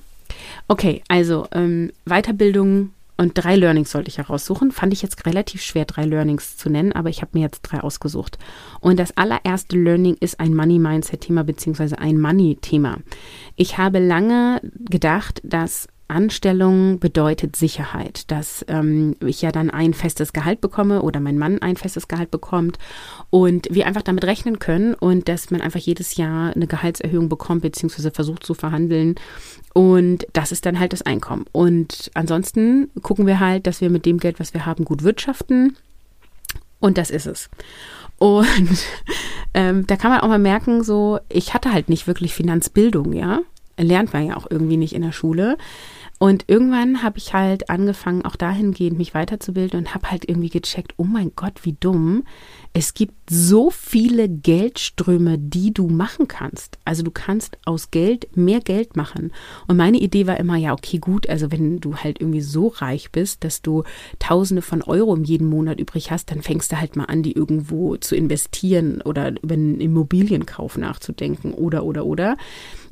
[0.67, 4.71] Okay, also ähm, Weiterbildung und drei Learnings sollte ich heraussuchen.
[4.71, 7.79] Fand ich jetzt relativ schwer, drei Learnings zu nennen, aber ich habe mir jetzt drei
[7.81, 8.37] ausgesucht.
[8.79, 12.97] Und das allererste Learning ist ein Money-Mindset-Thema beziehungsweise ein Money-Thema.
[13.55, 20.33] Ich habe lange gedacht, dass Anstellung bedeutet Sicherheit, dass ähm, ich ja dann ein festes
[20.33, 22.77] Gehalt bekomme oder mein Mann ein festes Gehalt bekommt
[23.29, 27.61] und wir einfach damit rechnen können und dass man einfach jedes Jahr eine Gehaltserhöhung bekommt
[27.61, 29.15] beziehungsweise versucht zu verhandeln
[29.73, 31.45] und das ist dann halt das Einkommen.
[31.51, 35.77] Und ansonsten gucken wir halt, dass wir mit dem Geld, was wir haben, gut wirtschaften
[36.79, 37.49] und das ist es.
[38.17, 38.85] Und
[39.53, 43.41] ähm, da kann man auch mal merken, so ich hatte halt nicht wirklich Finanzbildung, ja
[43.77, 45.57] lernt man ja auch irgendwie nicht in der Schule.
[46.19, 50.95] Und irgendwann habe ich halt angefangen, auch dahingehend mich weiterzubilden und habe halt irgendwie gecheckt,
[50.97, 52.23] oh mein Gott, wie dumm.
[52.73, 56.79] Es gibt so viele Geldströme, die du machen kannst.
[56.85, 59.31] Also du kannst aus Geld mehr Geld machen.
[59.67, 63.11] Und meine Idee war immer, ja, okay, gut, also wenn du halt irgendwie so reich
[63.11, 63.83] bist, dass du
[64.17, 67.33] Tausende von Euro im jeden Monat übrig hast, dann fängst du halt mal an, die
[67.33, 72.37] irgendwo zu investieren oder über einen Immobilienkauf nachzudenken oder, oder, oder.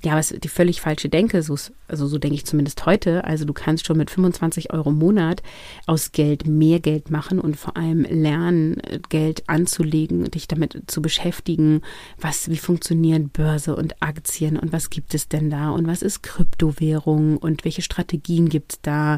[0.05, 3.23] Ja, aber die völlig falsche Denke, so, also so denke ich zumindest heute.
[3.23, 5.41] Also du kannst schon mit 25 Euro im Monat
[5.87, 11.81] aus Geld mehr Geld machen und vor allem lernen, Geld anzulegen, dich damit zu beschäftigen,
[12.19, 16.21] was, wie funktionieren Börse und Aktien und was gibt es denn da und was ist
[16.21, 19.17] Kryptowährung und welche Strategien gibt es da.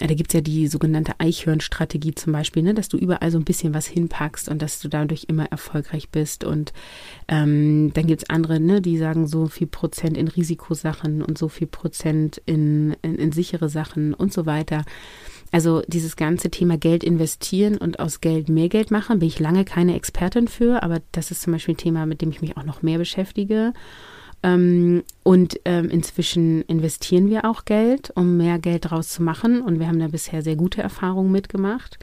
[0.00, 3.44] Da gibt es ja die sogenannte Eichhörnstrategie zum Beispiel, ne, dass du überall so ein
[3.44, 6.44] bisschen was hinpackst und dass du dadurch immer erfolgreich bist.
[6.44, 6.74] Und
[7.28, 11.38] ähm, dann gibt es andere, ne, die sagen so viel Prozent Prozent in Risikosachen und
[11.38, 14.84] so viel Prozent in, in, in sichere Sachen und so weiter.
[15.52, 19.64] Also dieses ganze Thema Geld investieren und aus Geld mehr Geld machen, bin ich lange
[19.64, 22.64] keine Expertin für, aber das ist zum Beispiel ein Thema, mit dem ich mich auch
[22.64, 23.72] noch mehr beschäftige.
[24.42, 29.60] Ähm, und ähm, inzwischen investieren wir auch Geld, um mehr Geld draus zu machen.
[29.60, 31.98] Und wir haben da bisher sehr gute Erfahrungen mitgemacht.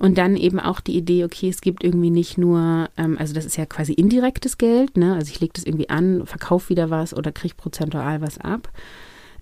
[0.00, 3.44] Und dann eben auch die Idee, okay, es gibt irgendwie nicht nur, ähm, also das
[3.44, 5.14] ist ja quasi indirektes Geld, ne?
[5.14, 8.72] Also ich lege das irgendwie an, verkaufe wieder was oder kriege prozentual was ab.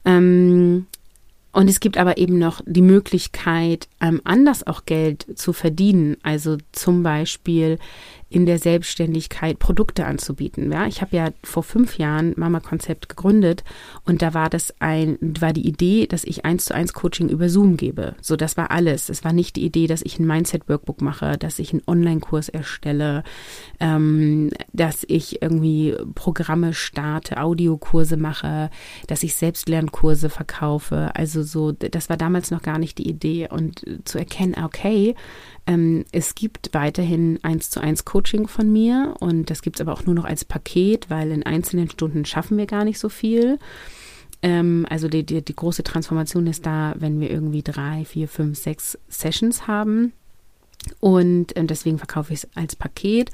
[0.04, 0.86] Ähm,
[1.52, 6.16] und es gibt aber eben noch die Möglichkeit, ähm, anders auch Geld zu verdienen.
[6.24, 7.78] Also zum Beispiel
[8.30, 10.70] in der Selbstständigkeit Produkte anzubieten.
[10.70, 13.64] Ja, ich habe ja vor fünf Jahren Mama Konzept gegründet
[14.04, 17.48] und da war das ein, war die Idee, dass ich eins zu eins Coaching über
[17.48, 18.14] Zoom gebe.
[18.20, 19.08] So, das war alles.
[19.08, 22.50] Es war nicht die Idee, dass ich ein Mindset Workbook mache, dass ich einen Online-Kurs
[22.50, 23.24] erstelle,
[23.80, 28.70] ähm, dass ich irgendwie Programme starte, Audiokurse mache,
[29.06, 31.10] dass ich Selbstlernkurse verkaufe.
[31.14, 35.14] Also so, das war damals noch gar nicht die Idee und zu erkennen, okay,
[35.68, 39.92] ähm, es gibt weiterhin eins zu eins Coaching von mir und das gibt es aber
[39.92, 43.58] auch nur noch als Paket, weil in einzelnen Stunden schaffen wir gar nicht so viel.
[44.40, 48.58] Ähm, also die, die, die große Transformation ist da, wenn wir irgendwie drei, vier, fünf,
[48.58, 50.14] sechs Sessions haben.
[51.00, 53.30] Und äh, deswegen verkaufe ich es als Paket.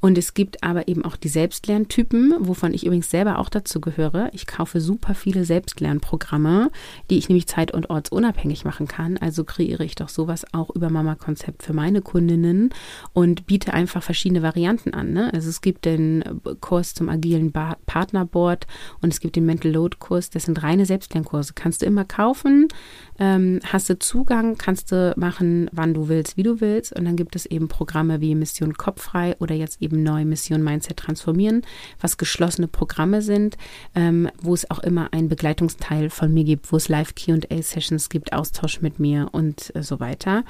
[0.00, 4.30] Und es gibt aber eben auch die Selbstlerntypen, wovon ich übrigens selber auch dazu gehöre.
[4.32, 6.70] Ich kaufe super viele Selbstlernprogramme,
[7.10, 9.16] die ich nämlich zeit- und ortsunabhängig machen kann.
[9.16, 12.70] Also kreiere ich doch sowas auch über Mama Konzept für meine Kundinnen
[13.12, 15.12] und biete einfach verschiedene Varianten an.
[15.12, 15.32] Ne?
[15.32, 16.22] Also es gibt den
[16.60, 18.66] Kurs zum agilen ba Partnerboard
[19.00, 20.30] und es gibt den Mental Load Kurs.
[20.30, 21.54] Das sind reine Selbstlernkurse.
[21.54, 22.68] Kannst du immer kaufen,
[23.18, 26.92] ähm, hast du Zugang, kannst du machen, wann du willst, wie du willst.
[26.92, 30.98] Und dann gibt es eben Programme wie Mission Kopffrei oder jetzt eben neu Mission Mindset
[30.98, 31.62] Transformieren,
[32.00, 33.56] was geschlossene Programme sind,
[33.94, 38.32] ähm, wo es auch immer einen Begleitungsteil von mir gibt, wo es Live QA-Sessions gibt,
[38.32, 40.44] Austausch mit mir und äh, so weiter.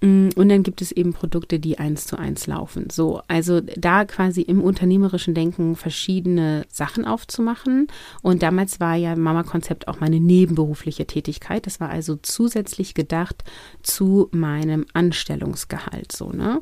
[0.00, 2.88] Mm, und dann gibt es eben Produkte, die eins zu eins laufen.
[2.90, 7.88] So, also da quasi im unternehmerischen Denken verschiedene Sachen aufzumachen.
[8.22, 11.66] Und damals war ja Mama-Konzept auch meine nebenberufliche Tätigkeit.
[11.66, 13.44] Das war also zusätzlich gedacht
[13.82, 16.12] zu meinem Anstellungsgehalt.
[16.12, 16.60] So, ne?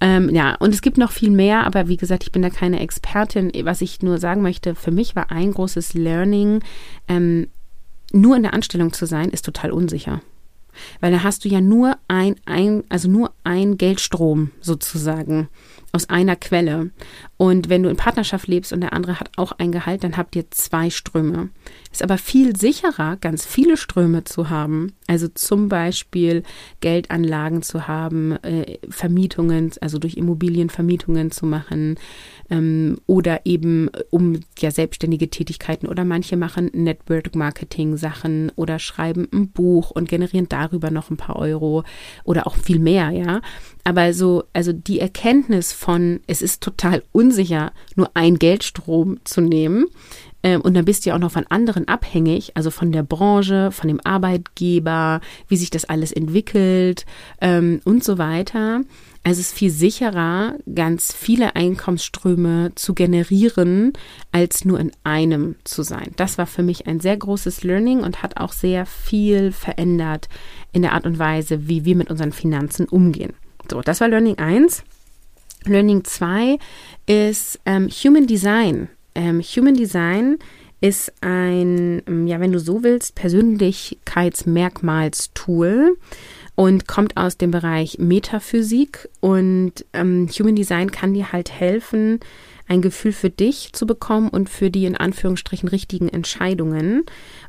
[0.00, 2.80] Ähm, ja, und es gibt noch viel mehr, aber wie gesagt, ich bin da keine
[2.80, 3.52] Expertin.
[3.64, 6.60] Was ich nur sagen möchte, für mich war ein großes Learning,
[7.08, 7.48] ähm,
[8.12, 10.22] nur in der Anstellung zu sein, ist total unsicher.
[11.00, 15.48] Weil da hast du ja nur ein, ein, also nur ein Geldstrom sozusagen
[15.92, 16.90] aus einer Quelle.
[17.36, 20.34] Und wenn du in Partnerschaft lebst und der andere hat auch ein Gehalt, dann habt
[20.36, 21.50] ihr zwei Ströme.
[21.92, 24.92] Ist aber viel sicherer, ganz viele Ströme zu haben.
[25.06, 26.42] Also zum Beispiel
[26.80, 31.96] Geldanlagen zu haben, äh, Vermietungen, also durch Immobilienvermietungen zu machen
[32.50, 39.28] ähm, oder eben um ja selbstständige Tätigkeiten oder manche machen Network Marketing Sachen oder schreiben
[39.32, 41.84] ein Buch und generieren darüber noch ein paar Euro
[42.24, 43.40] oder auch viel mehr, ja.
[43.88, 49.86] Aber so, also die Erkenntnis von, es ist total unsicher, nur ein Geldstrom zu nehmen,
[50.42, 53.72] ähm, und dann bist du ja auch noch von anderen abhängig, also von der Branche,
[53.72, 57.06] von dem Arbeitgeber, wie sich das alles entwickelt
[57.40, 58.82] ähm, und so weiter.
[59.24, 63.94] Also es ist viel sicherer, ganz viele Einkommensströme zu generieren,
[64.32, 66.12] als nur in einem zu sein.
[66.16, 70.28] Das war für mich ein sehr großes Learning und hat auch sehr viel verändert
[70.72, 73.32] in der Art und Weise, wie wir mit unseren Finanzen umgehen.
[73.70, 74.82] So, das war Learning 1.
[75.64, 76.58] Learning 2
[77.06, 78.88] ist ähm, Human Design.
[79.14, 80.38] Ähm, Human Design
[80.80, 85.98] ist ein, ja, wenn du so willst, Persönlichkeitsmerkmalstool
[86.54, 92.20] und kommt aus dem Bereich Metaphysik und ähm, Human Design kann dir halt helfen,
[92.68, 97.04] ein Gefühl für dich zu bekommen und für die in Anführungsstrichen richtigen Entscheidungen.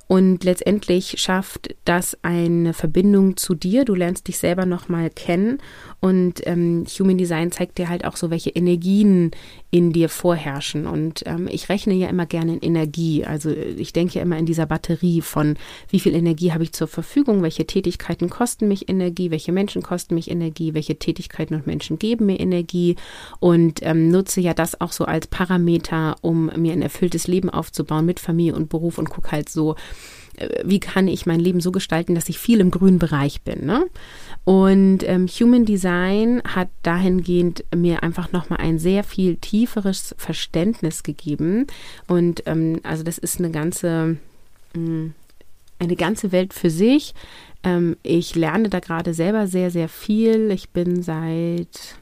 [0.07, 3.85] Und letztendlich schafft das eine Verbindung zu dir.
[3.85, 5.59] Du lernst dich selber nochmal kennen.
[5.99, 9.29] Und ähm, Human Design zeigt dir halt auch so, welche Energien
[9.69, 10.87] in dir vorherrschen.
[10.87, 13.23] Und ähm, ich rechne ja immer gerne in Energie.
[13.23, 15.57] Also ich denke ja immer in dieser Batterie von,
[15.89, 20.15] wie viel Energie habe ich zur Verfügung, welche Tätigkeiten kosten mich Energie, welche Menschen kosten
[20.15, 22.95] mich Energie, welche Tätigkeiten und Menschen geben mir Energie.
[23.39, 28.05] Und ähm, nutze ja das auch so als Parameter, um mir ein erfülltes Leben aufzubauen
[28.05, 29.75] mit Familie und Beruf und gucke halt so,
[30.37, 33.65] äh, wie kann ich mein Leben so gestalten, dass ich viel im grünen Bereich bin.
[33.65, 33.85] Ne?
[34.45, 41.67] Und ähm, Human Design hat dahingehend mir einfach nochmal ein sehr viel tieferes Verständnis gegeben.
[42.07, 44.17] Und ähm, also das ist eine ganze,
[44.73, 45.13] mh, mm,
[45.79, 47.13] eine ganze Welt für sich.
[47.63, 50.51] Ähm, ich lerne da gerade selber sehr, sehr viel.
[50.51, 51.98] Ich bin seit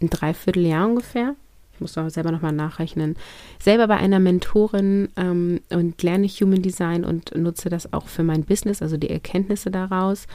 [0.00, 1.34] ein Dreivierteljahr ungefähr
[1.78, 3.14] ich muss auch selber nochmal nachrechnen,
[3.62, 8.42] selber bei einer Mentorin ähm, und lerne Human Design und nutze das auch für mein
[8.42, 10.26] Business, also die Erkenntnisse daraus.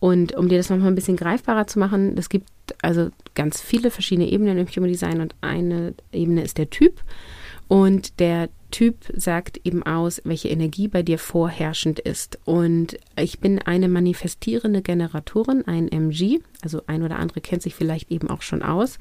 [0.00, 2.48] Und um dir das nochmal ein bisschen greifbarer zu machen, es gibt
[2.82, 7.00] also ganz viele verschiedene Ebenen im Human Design und eine Ebene ist der Typ.
[7.68, 12.38] Und der Typ sagt eben aus, welche Energie bei dir vorherrschend ist.
[12.44, 18.10] Und ich bin eine manifestierende Generatorin, ein MG, also ein oder andere kennt sich vielleicht
[18.10, 18.98] eben auch schon aus.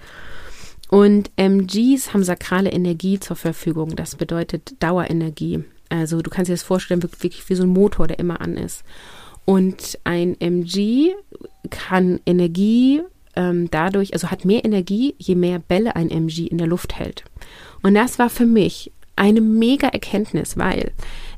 [0.89, 3.95] Und MGs haben sakrale Energie zur Verfügung.
[3.95, 5.63] Das bedeutet Dauerenergie.
[5.89, 8.83] Also du kannst dir das vorstellen, wirklich wie so ein Motor, der immer an ist.
[9.45, 11.13] Und ein MG
[11.69, 13.01] kann Energie
[13.35, 17.23] ähm, dadurch, also hat mehr Energie, je mehr Bälle ein MG in der Luft hält.
[17.83, 20.93] Und das war für mich eine mega Erkenntnis, weil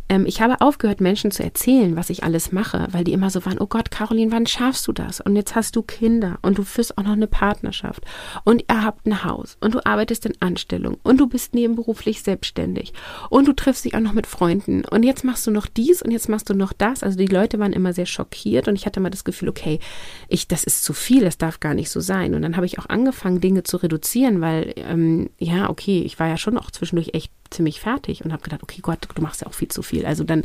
[0.10, 3.46] ähm, ich habe aufgehört, Menschen zu erzählen, was ich alles mache, weil die immer so
[3.46, 5.22] waren, oh Gott, Caroline, wann schaffst du das?
[5.22, 8.04] Und jetzt hast du Kinder und du führst auch noch eine Partnerschaft
[8.44, 12.94] und ihr habt ein Haus und du arbeitest in Anstellung und du bist nebenberuflich selbstständig
[13.30, 16.12] und du triffst dich auch noch mit Freunden und jetzt machst du noch dies und
[16.12, 17.04] jetzt machst du noch das.
[17.04, 19.80] Also die Leute waren immer sehr schockiert und ich hatte immer das Gefühl, okay,
[20.28, 22.34] ich, das ist zu viel, das darf gar nicht so sein.
[22.34, 26.28] Und dann habe ich auch angefangen, Dinge zu reduzieren, weil, ähm, ja, okay, ich war
[26.28, 29.48] ja schon auch zwischendurch echt ziemlich fertig und habe gedacht, okay Gott, du machst ja
[29.48, 30.06] auch viel zu viel.
[30.06, 30.44] Also dann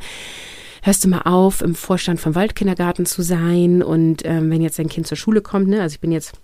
[0.82, 4.88] hörst du mal auf, im Vorstand vom Waldkindergarten zu sein und ähm, wenn jetzt dein
[4.88, 6.34] Kind zur Schule kommt, ne, also ich bin jetzt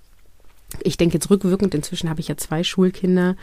[0.82, 3.36] ich denke jetzt rückwirkend, inzwischen habe ich ja zwei Schulkinder,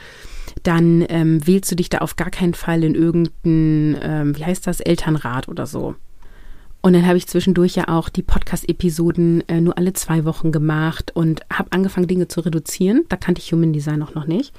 [0.63, 4.65] dann ähm, wählst du dich da auf gar keinen Fall in irgendeinen, ähm, wie heißt
[4.65, 5.95] das, Elternrat oder so.
[6.81, 11.11] Und dann habe ich zwischendurch ja auch die Podcast-Episoden äh, nur alle zwei Wochen gemacht
[11.15, 13.03] und habe angefangen, Dinge zu reduzieren.
[13.09, 14.53] Da kannte ich Human Design auch noch nicht.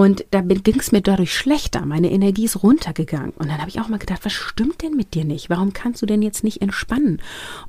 [0.00, 1.84] Und da ging es mir dadurch schlechter.
[1.84, 3.32] Meine Energie ist runtergegangen.
[3.32, 5.50] Und dann habe ich auch mal gedacht, was stimmt denn mit dir nicht?
[5.50, 7.20] Warum kannst du denn jetzt nicht entspannen?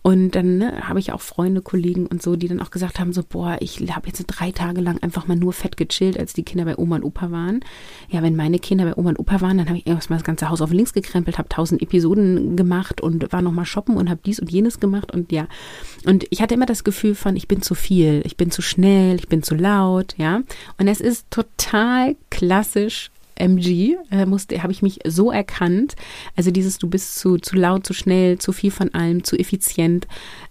[0.01, 3.11] Und dann ne, habe ich auch Freunde, Kollegen und so, die dann auch gesagt haben,
[3.11, 6.43] so, boah, ich habe jetzt drei Tage lang einfach mal nur fett gechillt, als die
[6.43, 7.65] Kinder bei Oma und Opa waren.
[8.09, 10.49] Ja, wenn meine Kinder bei Oma und Opa waren, dann habe ich erstmal das ganze
[10.49, 14.39] Haus auf links gekrempelt, habe tausend Episoden gemacht und war nochmal shoppen und habe dies
[14.39, 15.13] und jenes gemacht.
[15.13, 15.49] Und ja,
[16.05, 19.17] und ich hatte immer das Gefühl von, ich bin zu viel, ich bin zu schnell,
[19.17, 20.43] ich bin zu laut, ja.
[20.77, 24.25] Und es ist total klassisch MG, äh,
[24.59, 25.95] habe ich mich so erkannt.
[26.35, 30.07] Also dieses, du bist zu, zu laut, zu schnell, zu viel von allem, zu effizient.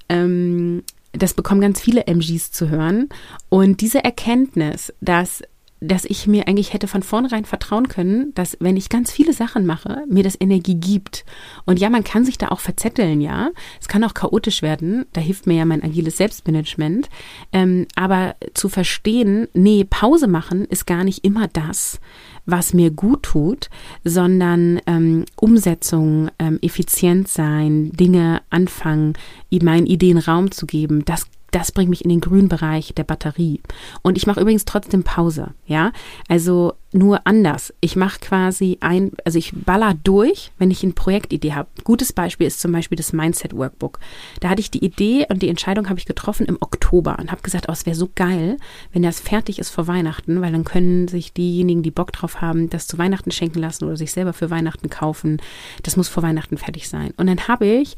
[0.08, 3.08] Ähm, das bekommen ganz viele MGs zu hören.
[3.48, 5.42] Und diese Erkenntnis, dass
[5.80, 9.64] dass ich mir eigentlich hätte von vornherein vertrauen können, dass wenn ich ganz viele Sachen
[9.64, 11.24] mache, mir das Energie gibt.
[11.64, 13.50] Und ja, man kann sich da auch verzetteln, ja.
[13.80, 15.06] Es kann auch chaotisch werden.
[15.12, 17.08] Da hilft mir ja mein agiles Selbstmanagement.
[17.52, 21.98] Ähm, aber zu verstehen, nee, Pause machen ist gar nicht immer das,
[22.44, 23.70] was mir gut tut,
[24.04, 29.14] sondern ähm, Umsetzung, ähm, effizient sein, Dinge anfangen,
[29.62, 33.60] meinen Ideen Raum zu geben, das das bringt mich in den grünen Bereich der Batterie.
[34.02, 35.92] Und ich mache übrigens trotzdem Pause, ja.
[36.28, 37.72] Also nur anders.
[37.80, 41.68] Ich mache quasi ein, also ich baller durch, wenn ich eine Projektidee habe.
[41.84, 44.00] Gutes Beispiel ist zum Beispiel das Mindset Workbook.
[44.40, 47.42] Da hatte ich die Idee und die Entscheidung habe ich getroffen im Oktober und habe
[47.42, 48.56] gesagt, oh, es wäre so geil,
[48.92, 52.70] wenn das fertig ist vor Weihnachten, weil dann können sich diejenigen, die Bock drauf haben,
[52.70, 55.40] das zu Weihnachten schenken lassen oder sich selber für Weihnachten kaufen.
[55.82, 57.12] Das muss vor Weihnachten fertig sein.
[57.16, 57.96] Und dann habe ich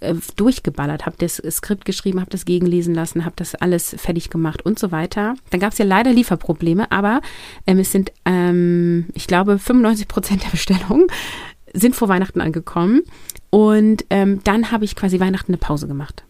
[0.00, 4.64] äh, durchgeballert, habe das Skript geschrieben, habe das gegenlesen lassen, habe das alles fertig gemacht
[4.64, 5.34] und so weiter.
[5.50, 7.20] Dann gab es ja leider Lieferprobleme, aber
[7.66, 11.06] ähm, es sind, ähm, ich glaube, 95 Prozent der Bestellungen
[11.72, 13.02] sind vor Weihnachten angekommen.
[13.50, 16.24] Und ähm, dann habe ich quasi Weihnachten eine Pause gemacht.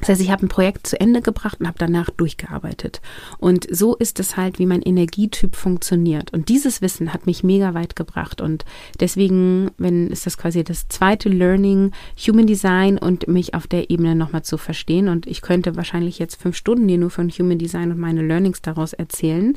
[0.00, 3.00] Das heißt, ich habe ein Projekt zu Ende gebracht und habe danach durchgearbeitet.
[3.38, 6.32] Und so ist es halt, wie mein Energietyp funktioniert.
[6.32, 8.40] Und dieses Wissen hat mich mega weit gebracht.
[8.40, 8.64] Und
[8.98, 11.92] deswegen, wenn ist das quasi das zweite Learning,
[12.26, 15.08] Human Design und mich auf der Ebene nochmal zu verstehen.
[15.08, 18.62] Und ich könnte wahrscheinlich jetzt fünf Stunden dir nur von Human Design und meine Learnings
[18.62, 19.56] daraus erzählen.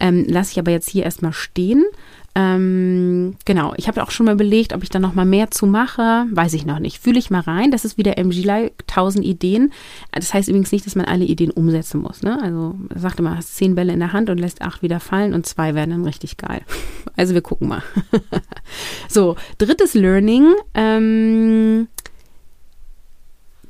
[0.00, 1.84] Ähm, lasse ich aber jetzt hier erstmal stehen
[2.38, 5.64] ähm, genau, ich habe auch schon mal überlegt, ob ich da noch mal mehr zu
[5.66, 6.26] mache.
[6.30, 6.98] Weiß ich noch nicht.
[6.98, 7.70] Fühle ich mal rein.
[7.70, 9.72] Das ist wieder MG-like, 1000 Ideen.
[10.12, 12.22] Das heißt übrigens nicht, dass man alle Ideen umsetzen muss.
[12.22, 12.38] Ne?
[12.42, 15.46] Also sagt immer, hast zehn Bälle in der Hand und lässt acht wieder fallen und
[15.46, 16.60] zwei werden dann richtig geil.
[17.18, 17.82] Also wir gucken mal.
[19.08, 20.52] so, drittes Learning.
[20.74, 21.88] Ähm,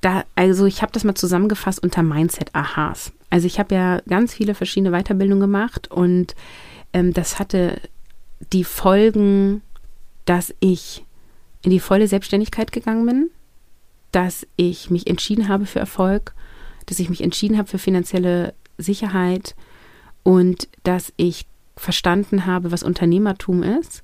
[0.00, 3.12] da, also ich habe das mal zusammengefasst unter Mindset-Ahas.
[3.30, 6.34] Also ich habe ja ganz viele verschiedene Weiterbildungen gemacht und
[6.92, 7.80] ähm, das hatte
[8.52, 9.62] die Folgen,
[10.24, 11.04] dass ich
[11.62, 13.30] in die volle Selbstständigkeit gegangen bin,
[14.12, 16.34] dass ich mich entschieden habe für Erfolg,
[16.86, 19.54] dass ich mich entschieden habe für finanzielle Sicherheit
[20.22, 21.46] und dass ich
[21.76, 24.02] verstanden habe, was Unternehmertum ist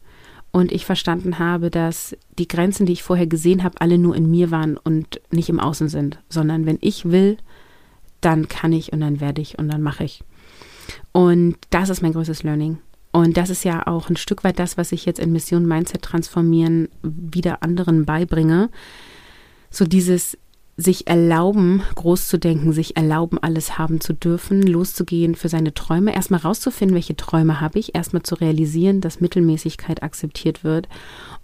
[0.51, 4.31] und ich verstanden habe, dass die Grenzen, die ich vorher gesehen habe, alle nur in
[4.31, 7.39] mir waren und nicht im Außen sind, sondern wenn ich will,
[8.21, 10.23] dann kann ich und dann werde ich und dann mache ich.
[11.13, 12.79] Und das ist mein größtes Learning.
[13.13, 16.03] Und das ist ja auch ein Stück weit das, was ich jetzt in Mission Mindset
[16.03, 18.71] transformieren wieder anderen beibringe.
[19.71, 20.39] So dieses
[20.79, 26.15] sich erlauben, groß zu denken, sich erlauben, alles haben zu dürfen, loszugehen für seine Träume,
[26.15, 30.89] erstmal rauszufinden, welche Träume habe ich, erstmal zu realisieren, dass Mittelmäßigkeit akzeptiert wird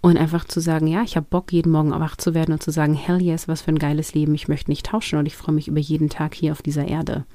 [0.01, 2.71] und einfach zu sagen, ja, ich habe Bock, jeden Morgen wach zu werden und zu
[2.71, 5.55] sagen, hell yes, was für ein geiles Leben, ich möchte nicht tauschen und ich freue
[5.55, 7.25] mich über jeden Tag hier auf dieser Erde.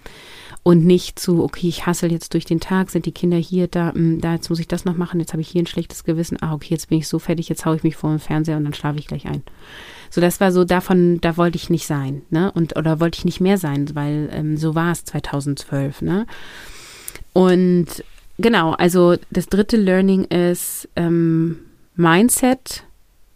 [0.65, 3.93] Und nicht zu, okay, ich hassel jetzt durch den Tag, sind die Kinder hier, da,
[3.93, 6.39] hm, da, jetzt muss ich das noch machen, jetzt habe ich hier ein schlechtes Gewissen,
[6.41, 8.65] ah, okay, jetzt bin ich so fertig, jetzt haue ich mich vor den Fernseher und
[8.65, 9.43] dann schlafe ich gleich ein.
[10.09, 12.51] So, das war so davon, da wollte ich nicht sein, ne?
[12.51, 16.27] Und oder wollte ich nicht mehr sein, weil ähm, so war es 2012, ne?
[17.35, 17.87] Und
[18.39, 21.59] genau, also das dritte Learning ist ähm,
[21.95, 22.85] Mindset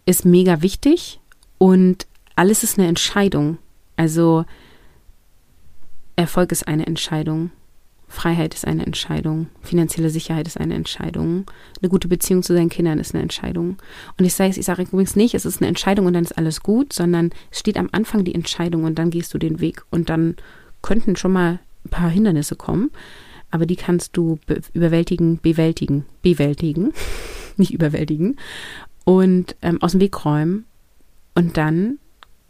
[0.07, 1.19] ist mega wichtig
[1.59, 3.59] und alles ist eine Entscheidung.
[3.97, 4.45] Also
[6.19, 7.51] Erfolg ist eine Entscheidung.
[8.09, 9.47] Freiheit ist eine Entscheidung.
[9.61, 11.45] Finanzielle Sicherheit ist eine Entscheidung.
[11.81, 13.77] Eine gute Beziehung zu seinen Kindern ist eine Entscheidung.
[14.17, 16.61] Und ich sage, ich sage übrigens nicht, es ist eine Entscheidung und dann ist alles
[16.61, 19.83] gut, sondern es steht am Anfang die Entscheidung und dann gehst du den Weg.
[19.91, 20.35] Und dann
[20.81, 22.91] könnten schon mal ein paar Hindernisse kommen,
[23.49, 26.91] aber die kannst du be überwältigen, bewältigen, bewältigen,
[27.57, 28.35] nicht überwältigen
[29.05, 30.65] und ähm, aus dem Weg räumen.
[31.33, 31.99] Und dann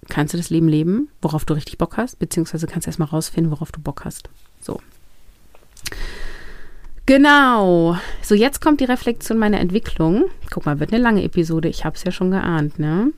[0.10, 3.52] kannst du das Leben leben, worauf du richtig Bock hast, beziehungsweise kannst du erstmal rausfinden,
[3.52, 4.30] worauf du Bock hast.
[4.62, 4.80] So.
[7.06, 7.98] Genau.
[8.22, 10.26] So, jetzt kommt die Reflexion meiner Entwicklung.
[10.52, 11.68] Guck mal, wird eine lange Episode.
[11.68, 13.12] Ich habe es ja schon geahnt, ne?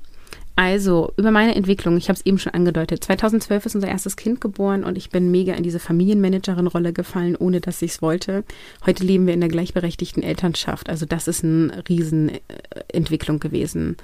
[0.55, 3.03] Also, über meine Entwicklung, ich habe es eben schon angedeutet.
[3.03, 7.61] 2012 ist unser erstes Kind geboren und ich bin mega in diese Familienmanagerin-Rolle gefallen, ohne
[7.61, 8.43] dass ich es wollte.
[8.85, 10.89] Heute leben wir in der gleichberechtigten Elternschaft.
[10.89, 13.97] Also, das ist eine Riesenentwicklung gewesen.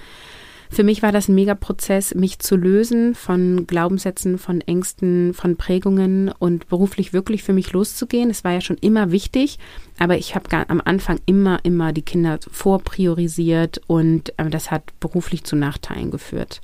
[0.69, 6.31] Für mich war das ein Megaprozess, mich zu lösen von Glaubenssätzen, von Ängsten, von Prägungen
[6.39, 8.29] und beruflich wirklich für mich loszugehen.
[8.29, 9.59] Es war ja schon immer wichtig,
[9.97, 15.43] aber ich habe am Anfang immer, immer die Kinder vorpriorisiert und äh, das hat beruflich
[15.43, 16.61] zu Nachteilen geführt.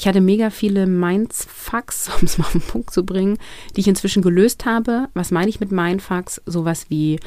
[0.00, 3.38] Ich hatte mega viele Mindfucks, um es mal auf den Punkt zu bringen,
[3.76, 5.08] die ich inzwischen gelöst habe.
[5.12, 6.40] Was meine ich mit Mindfucks?
[6.46, 7.20] Sowas wie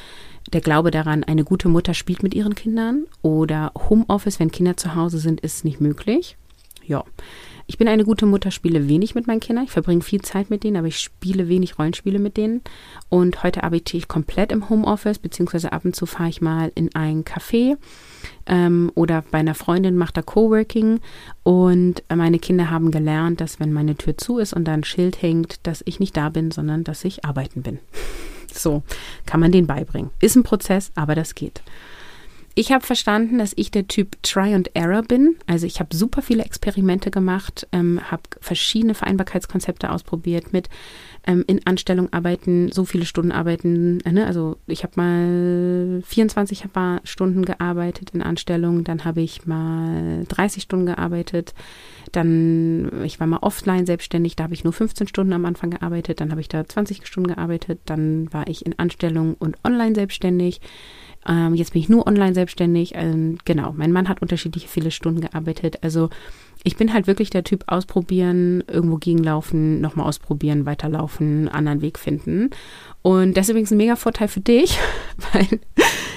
[0.52, 4.96] der Glaube daran, eine gute Mutter spielt mit ihren Kindern oder Homeoffice, wenn Kinder zu
[4.96, 6.38] Hause sind, ist nicht möglich.
[6.86, 7.04] Ja.
[7.66, 9.64] Ich bin eine gute Mutter, spiele wenig mit meinen Kindern.
[9.64, 12.62] Ich verbringe viel Zeit mit denen, aber ich spiele wenig Rollenspiele mit denen.
[13.08, 16.94] Und heute arbeite ich komplett im Homeoffice, beziehungsweise ab und zu fahre ich mal in
[16.94, 17.78] ein Café
[18.48, 21.00] ähm, oder bei einer Freundin macht da Coworking.
[21.44, 25.22] Und meine Kinder haben gelernt, dass wenn meine Tür zu ist und da ein Schild
[25.22, 27.80] hängt, dass ich nicht da bin, sondern dass ich arbeiten bin.
[28.54, 28.84] So
[29.26, 30.12] kann man den beibringen.
[30.20, 31.62] Ist ein Prozess, aber das geht.
[32.56, 35.38] Ich habe verstanden, dass ich der Typ Try and Error bin.
[35.48, 40.70] Also ich habe super viele Experimente gemacht, ähm, habe verschiedene Vereinbarkeitskonzepte ausprobiert mit
[41.26, 44.02] ähm, in Anstellung arbeiten, so viele Stunden arbeiten.
[44.02, 44.28] Äh, ne?
[44.28, 46.66] Also ich habe mal 24
[47.06, 51.56] Stunden gearbeitet in Anstellung, dann habe ich mal 30 Stunden gearbeitet,
[52.16, 56.22] dann ich war mal offline selbstständig, da habe ich nur 15 Stunden am Anfang gearbeitet,
[56.22, 60.62] dann habe ich da 20 Stunden gearbeitet, dann war ich in Anstellung und online selbstständig.
[61.28, 62.94] Ähm, jetzt bin ich nur online selbstständig.
[62.96, 65.80] Ähm, genau, mein Mann hat unterschiedliche viele Stunden gearbeitet.
[65.82, 66.10] Also
[66.64, 72.50] ich bin halt wirklich der Typ ausprobieren, irgendwo gegenlaufen, nochmal ausprobieren, weiterlaufen, anderen Weg finden.
[73.02, 74.80] Und das ist ein mega Vorteil für dich,
[75.34, 75.60] weil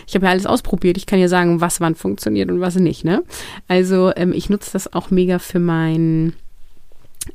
[0.07, 0.96] ich habe ja alles ausprobiert.
[0.96, 3.04] Ich kann ja sagen, was wann funktioniert und was nicht.
[3.04, 3.24] Ne?
[3.68, 6.34] Also ähm, ich nutze das auch mega für mein,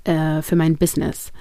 [0.06, 1.32] äh, für mein Business.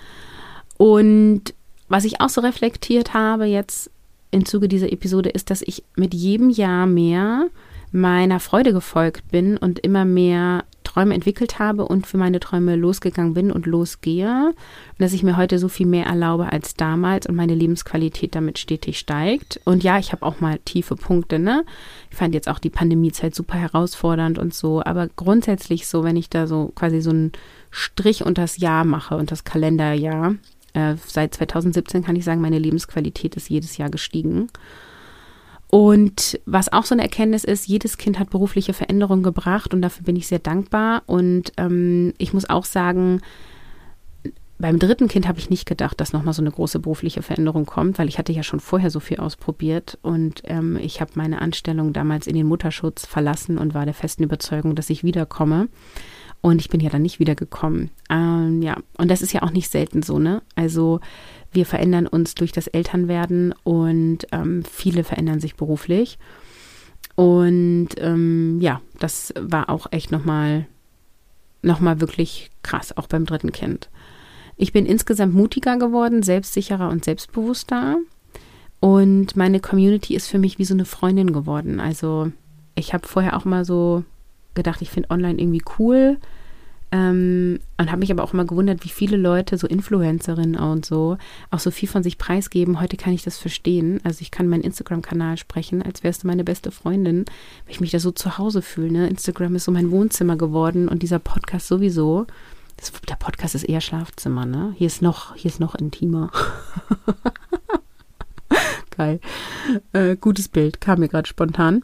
[0.77, 1.55] Und
[1.89, 3.91] was ich auch so reflektiert habe jetzt
[4.31, 7.49] im Zuge dieser Episode ist, dass ich mit jedem Jahr mehr
[7.93, 13.33] meiner Freude gefolgt bin und immer mehr Träume entwickelt habe und für meine Träume losgegangen
[13.33, 14.49] bin und losgehe.
[14.49, 18.59] Und dass ich mir heute so viel mehr erlaube als damals und meine Lebensqualität damit
[18.59, 19.61] stetig steigt.
[19.65, 21.65] Und ja, ich habe auch mal tiefe Punkte, ne?
[22.11, 24.83] Ich fand jetzt auch die Pandemiezeit super herausfordernd und so.
[24.85, 27.33] Aber grundsätzlich so, wenn ich da so quasi so einen
[27.71, 30.35] Strich unter das Jahr mache und das Kalenderjahr,
[30.73, 34.49] äh, seit 2017 kann ich sagen, meine Lebensqualität ist jedes Jahr gestiegen.
[35.71, 40.05] Und was auch so eine Erkenntnis ist, jedes Kind hat berufliche Veränderungen gebracht und dafür
[40.05, 41.03] bin ich sehr dankbar.
[41.07, 43.21] Und ähm, ich muss auch sagen,
[44.59, 47.99] beim dritten Kind habe ich nicht gedacht, dass nochmal so eine große berufliche Veränderung kommt,
[47.99, 51.93] weil ich hatte ja schon vorher so viel ausprobiert und ähm, ich habe meine Anstellung
[51.95, 55.69] damals in den Mutterschutz verlassen und war der festen Überzeugung, dass ich wiederkomme.
[56.43, 57.91] Und ich bin ja dann nicht wiedergekommen.
[58.09, 60.43] Ähm, ja, und das ist ja auch nicht selten so, ne?
[60.57, 61.01] Also
[61.53, 66.19] wir verändern uns durch das Elternwerden und ähm, viele verändern sich beruflich.
[67.17, 70.67] Und ähm, ja, das war auch echt nochmal
[71.63, 73.91] noch mal wirklich krass, auch beim dritten Kind.
[74.57, 77.99] Ich bin insgesamt mutiger geworden, selbstsicherer und selbstbewusster.
[78.81, 81.81] Und meine Community ist für mich wie so eine Freundin geworden.
[81.81, 82.33] Also
[82.75, 84.05] ich habe vorher auch mal so
[84.55, 86.19] gedacht, ich finde online irgendwie cool.
[86.93, 91.19] Ähm, und habe mich aber auch immer gewundert, wie viele Leute, so Influencerinnen und so,
[91.51, 92.81] auch so viel von sich preisgeben.
[92.81, 94.01] Heute kann ich das verstehen.
[94.03, 97.25] Also ich kann meinen Instagram-Kanal sprechen, als wärst du meine beste Freundin,
[97.65, 98.93] weil ich mich da so zu Hause fühle.
[98.93, 99.09] Ne?
[99.09, 102.27] Instagram ist so mein Wohnzimmer geworden und dieser Podcast sowieso.
[102.77, 104.75] Das, der Podcast ist eher Schlafzimmer, ne?
[104.77, 106.31] Hier ist noch, hier ist noch intimer.
[109.01, 109.21] total
[109.93, 111.83] äh, gutes Bild, kam mir gerade spontan.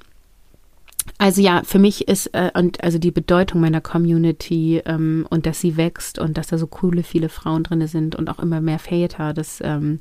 [1.18, 5.60] Also ja, für mich ist äh, und also die Bedeutung meiner Community ähm, und dass
[5.60, 8.78] sie wächst und dass da so coole viele Frauen drin sind und auch immer mehr
[8.78, 10.00] Väter, das ähm,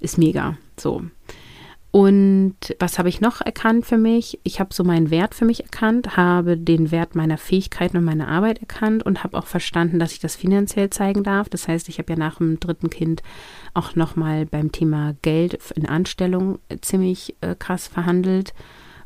[0.00, 0.56] ist mega.
[0.78, 1.02] So.
[1.90, 4.40] Und was habe ich noch erkannt für mich?
[4.42, 8.26] Ich habe so meinen Wert für mich erkannt, habe den Wert meiner Fähigkeiten und meiner
[8.26, 11.48] Arbeit erkannt und habe auch verstanden, dass ich das finanziell zeigen darf.
[11.48, 13.22] Das heißt, ich habe ja nach dem dritten Kind
[13.74, 18.54] auch nochmal beim Thema Geld in Anstellung ziemlich äh, krass verhandelt.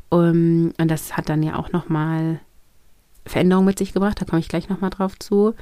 [0.09, 2.39] Um, und das hat dann ja auch nochmal
[3.25, 4.19] Veränderungen mit sich gebracht.
[4.19, 5.53] Da komme ich gleich nochmal drauf zu.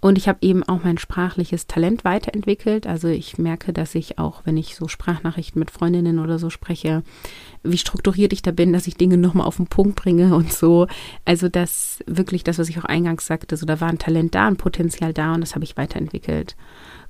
[0.00, 2.86] Und ich habe eben auch mein sprachliches Talent weiterentwickelt.
[2.86, 7.02] Also ich merke, dass ich auch, wenn ich so Sprachnachrichten mit Freundinnen oder so spreche,
[7.62, 10.86] wie strukturiert ich da bin, dass ich Dinge nochmal auf den Punkt bringe und so.
[11.24, 14.46] Also das wirklich das, was ich auch eingangs sagte, so da war ein Talent da,
[14.46, 16.56] ein Potenzial da und das habe ich weiterentwickelt.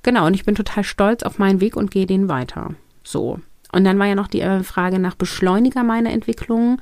[0.03, 2.75] Genau, und ich bin total stolz auf meinen Weg und gehe den weiter.
[3.03, 3.39] So.
[3.71, 6.79] Und dann war ja noch die äh, Frage nach Beschleuniger meiner Entwicklung.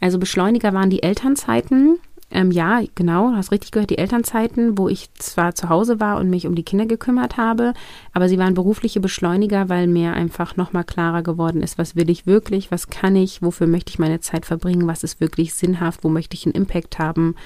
[0.00, 1.98] Also Beschleuniger waren die Elternzeiten.
[2.28, 6.28] Ähm, ja, genau, hast richtig gehört, die Elternzeiten, wo ich zwar zu Hause war und
[6.28, 7.72] mich um die Kinder gekümmert habe,
[8.12, 12.26] aber sie waren berufliche Beschleuniger, weil mir einfach nochmal klarer geworden ist, was will ich
[12.26, 16.08] wirklich, was kann ich, wofür möchte ich meine Zeit verbringen, was ist wirklich sinnhaft, wo
[16.08, 17.36] möchte ich einen Impact haben.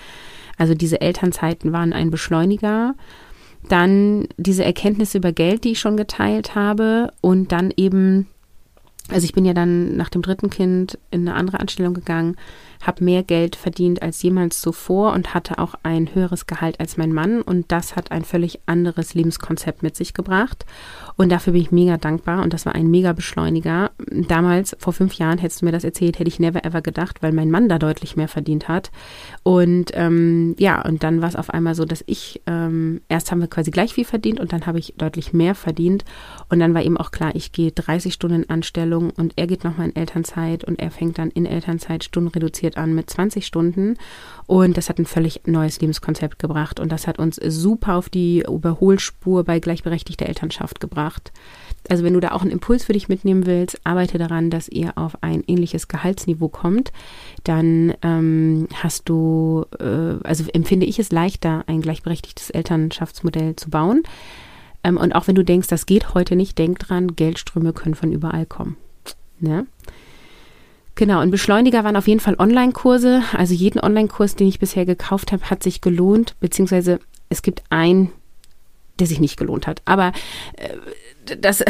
[0.56, 2.94] Also diese Elternzeiten waren ein Beschleuniger.
[3.68, 8.26] Dann diese Erkenntnisse über Geld, die ich schon geteilt habe und dann eben
[9.10, 12.36] also ich bin ja dann nach dem dritten Kind in eine andere Anstellung gegangen,
[12.80, 17.12] habe mehr Geld verdient als jemals zuvor und hatte auch ein höheres Gehalt als mein
[17.12, 17.42] Mann.
[17.42, 20.64] Und das hat ein völlig anderes Lebenskonzept mit sich gebracht.
[21.16, 22.42] Und dafür bin ich mega dankbar.
[22.42, 23.90] Und das war ein mega Beschleuniger.
[24.10, 27.32] Damals, vor fünf Jahren, hättest du mir das erzählt, hätte ich never ever gedacht, weil
[27.32, 28.90] mein Mann da deutlich mehr verdient hat.
[29.42, 33.40] Und ähm, ja, und dann war es auf einmal so, dass ich, ähm, erst haben
[33.40, 36.04] wir quasi gleich viel verdient und dann habe ich deutlich mehr verdient.
[36.48, 39.88] Und dann war eben auch klar, ich gehe 30 Stunden Anstellung und er geht nochmal
[39.88, 43.96] in Elternzeit und er fängt dann in Elternzeit Stunden reduziert an mit 20 Stunden.
[44.46, 46.80] Und das hat ein völlig neues Lebenskonzept gebracht.
[46.80, 51.32] Und das hat uns super auf die Überholspur bei gleichberechtigter Elternschaft gebracht.
[51.88, 54.98] Also wenn du da auch einen Impuls für dich mitnehmen willst, arbeite daran, dass ihr
[54.98, 56.92] auf ein ähnliches Gehaltsniveau kommt.
[57.44, 64.02] Dann ähm, hast du, äh, also empfinde ich es leichter, ein gleichberechtigtes Elternschaftsmodell zu bauen.
[64.84, 68.12] Ähm, und auch wenn du denkst, das geht heute nicht, denk dran, Geldströme können von
[68.12, 68.76] überall kommen.
[69.38, 69.66] Ne?
[70.94, 73.22] Genau, und Beschleuniger waren auf jeden Fall Online-Kurse.
[73.32, 78.12] Also jeden Online-Kurs, den ich bisher gekauft habe, hat sich gelohnt, beziehungsweise es gibt einen,
[78.98, 79.80] der sich nicht gelohnt hat.
[79.84, 80.12] Aber
[80.56, 81.64] äh, das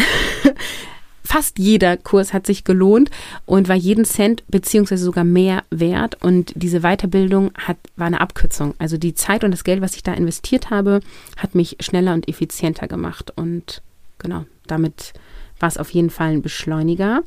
[1.23, 3.09] fast jeder Kurs hat sich gelohnt
[3.47, 6.17] und war jeden Cent beziehungsweise sogar mehr wert.
[6.25, 8.75] Und diese Weiterbildung hat, war eine Abkürzung.
[8.79, 11.01] Also die Zeit und das Geld, was ich da investiert habe,
[11.37, 13.33] hat mich schneller und effizienter gemacht.
[13.37, 13.81] Und
[14.19, 15.13] genau, damit
[15.61, 17.23] war es auf jeden Fall ein Beschleuniger.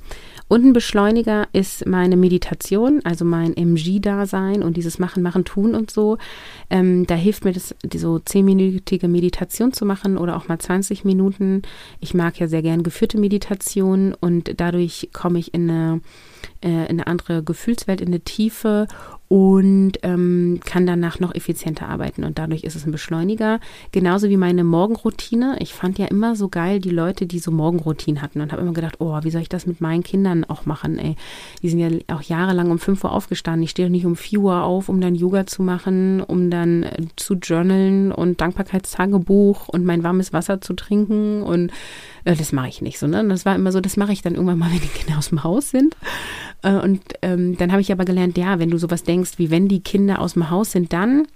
[0.49, 5.89] Und ein Beschleuniger ist meine Meditation, also mein MG-Dasein und dieses Machen, Machen, Tun und
[5.89, 6.17] so.
[6.69, 11.61] Ähm, da hilft mir das, so zehnminütige Meditation zu machen oder auch mal 20 Minuten.
[11.99, 16.01] Ich mag ja sehr gern geführte Meditationen und dadurch komme ich in eine,
[16.61, 18.87] äh, in eine andere Gefühlswelt, in eine Tiefe
[19.33, 23.59] und ähm, kann danach noch effizienter arbeiten und dadurch ist es ein Beschleuniger.
[23.91, 25.55] Genauso wie meine Morgenroutine.
[25.59, 28.73] Ich fand ja immer so geil die Leute, die so Morgenroutinen hatten und habe immer
[28.73, 31.15] gedacht, oh, wie soll ich das mit meinen Kindern auch machen, ey.
[31.63, 33.63] Die sind ja auch jahrelang um 5 Uhr aufgestanden.
[33.63, 36.83] Ich stehe doch nicht um 4 Uhr auf, um dann Yoga zu machen, um dann
[36.83, 41.71] äh, zu journalen und Dankbarkeitstagebuch und mein warmes Wasser zu trinken und
[42.23, 43.25] das mache ich nicht so, ne?
[43.27, 45.43] Das war immer so, das mache ich dann irgendwann mal, wenn die Kinder aus dem
[45.43, 45.95] Haus sind.
[46.61, 49.67] Äh, und ähm, dann habe ich aber gelernt, ja, wenn du sowas denkst, wie wenn
[49.67, 51.27] die Kinder aus dem Haus sind, dann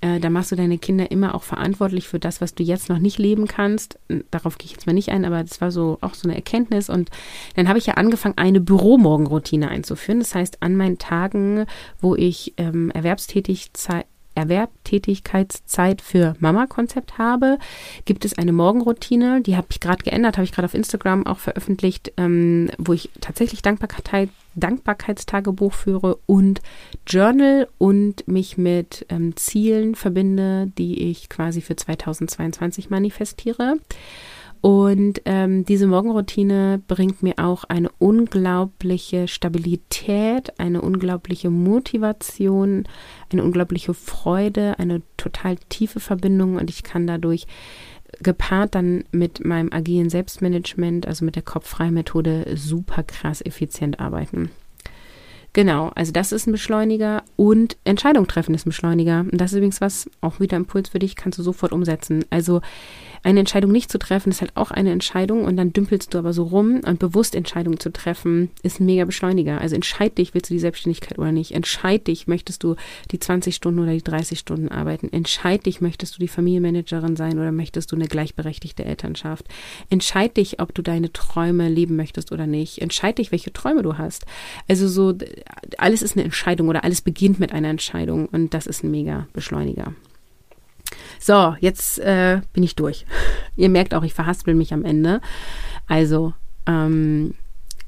[0.00, 2.98] äh, da machst du deine Kinder immer auch verantwortlich für das, was du jetzt noch
[2.98, 3.98] nicht leben kannst.
[4.30, 6.90] Darauf gehe ich jetzt mal nicht ein, aber das war so auch so eine Erkenntnis.
[6.90, 7.10] Und
[7.54, 10.20] dann habe ich ja angefangen, eine Büromorgenroutine einzuführen.
[10.20, 11.64] Das heißt, an meinen Tagen,
[12.00, 13.72] wo ich ähm, erwerbstätig
[14.36, 17.58] Erwerbtätigkeitszeit für Mama-Konzept habe,
[18.04, 21.38] gibt es eine Morgenroutine, die habe ich gerade geändert, habe ich gerade auf Instagram auch
[21.38, 26.62] veröffentlicht, ähm, wo ich tatsächlich Dankbarkeit, Dankbarkeitstagebuch führe und
[27.06, 33.76] Journal und mich mit ähm, Zielen verbinde, die ich quasi für 2022 manifestiere.
[34.60, 42.84] Und ähm, diese Morgenroutine bringt mir auch eine unglaubliche Stabilität, eine unglaubliche Motivation,
[43.32, 47.46] eine unglaubliche Freude, eine total tiefe Verbindung und ich kann dadurch
[48.20, 54.50] gepaart dann mit meinem agilen Selbstmanagement, also mit der Kopffrei-Methode, super krass effizient arbeiten.
[55.52, 59.20] Genau, also das ist ein Beschleuniger und Entscheidung treffen ist ein Beschleuniger.
[59.20, 62.26] Und das ist übrigens was, auch wieder Impuls für dich, kannst du sofort umsetzen.
[62.28, 62.60] Also
[63.26, 66.32] eine Entscheidung nicht zu treffen, ist halt auch eine Entscheidung und dann dümpelst du aber
[66.32, 69.60] so rum und bewusst Entscheidungen zu treffen, ist ein mega Beschleuniger.
[69.60, 71.50] Also entscheid dich, willst du die Selbstständigkeit oder nicht?
[71.50, 72.76] Entscheid dich, möchtest du
[73.10, 75.12] die 20 Stunden oder die 30 Stunden arbeiten?
[75.12, 79.46] Entscheid dich, möchtest du die Familienmanagerin sein oder möchtest du eine gleichberechtigte Elternschaft?
[79.90, 82.80] Entscheid dich, ob du deine Träume leben möchtest oder nicht.
[82.80, 84.24] Entscheid dich, welche Träume du hast.
[84.68, 85.14] Also so,
[85.78, 89.26] alles ist eine Entscheidung oder alles beginnt mit einer Entscheidung und das ist ein mega
[89.32, 89.94] Beschleuniger.
[91.18, 93.06] So, jetzt äh, bin ich durch.
[93.56, 95.20] Ihr merkt auch, ich verhaspel mich am Ende.
[95.86, 96.34] Also,
[96.66, 97.34] ähm,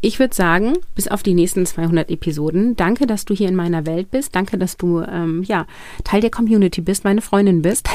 [0.00, 2.76] ich würde sagen, bis auf die nächsten 200 Episoden.
[2.76, 4.36] Danke, dass du hier in meiner Welt bist.
[4.36, 5.66] Danke, dass du ähm, ja
[6.04, 7.88] Teil der Community bist, meine Freundin bist.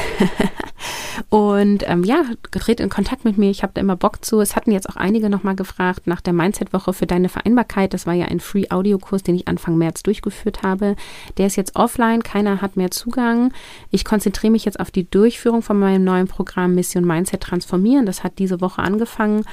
[1.30, 3.48] und ähm, ja, tritt in Kontakt mit mir.
[3.48, 4.40] Ich habe da immer Bock zu.
[4.40, 7.94] Es hatten jetzt auch einige nochmal gefragt nach der Mindset-Woche für deine Vereinbarkeit.
[7.94, 10.96] Das war ja ein Free-Audio-Kurs, den ich Anfang März durchgeführt habe.
[11.38, 12.22] Der ist jetzt offline.
[12.22, 13.50] Keiner hat mehr Zugang.
[13.90, 18.04] Ich konzentriere mich jetzt auf die Durchführung von meinem neuen Programm Mission Mindset Transformieren.
[18.04, 19.44] Das hat diese Woche angefangen.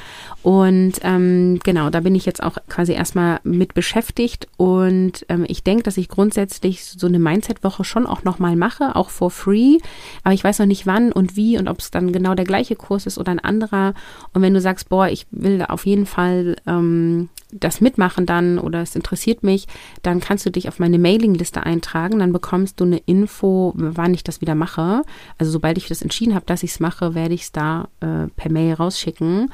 [0.43, 5.63] Und ähm, genau, da bin ich jetzt auch quasi erstmal mit beschäftigt und ähm, ich
[5.63, 9.77] denke, dass ich grundsätzlich so eine Mindset-Woche schon auch nochmal mache, auch for free,
[10.23, 12.75] aber ich weiß noch nicht wann und wie und ob es dann genau der gleiche
[12.75, 13.93] Kurs ist oder ein anderer
[14.33, 18.81] und wenn du sagst, boah, ich will auf jeden Fall ähm, das mitmachen dann oder
[18.81, 19.67] es interessiert mich,
[20.01, 24.23] dann kannst du dich auf meine Mailingliste eintragen, dann bekommst du eine Info, wann ich
[24.23, 25.03] das wieder mache.
[25.37, 28.27] Also sobald ich das entschieden habe, dass ich es mache, werde ich es da äh,
[28.35, 29.51] per Mail rausschicken.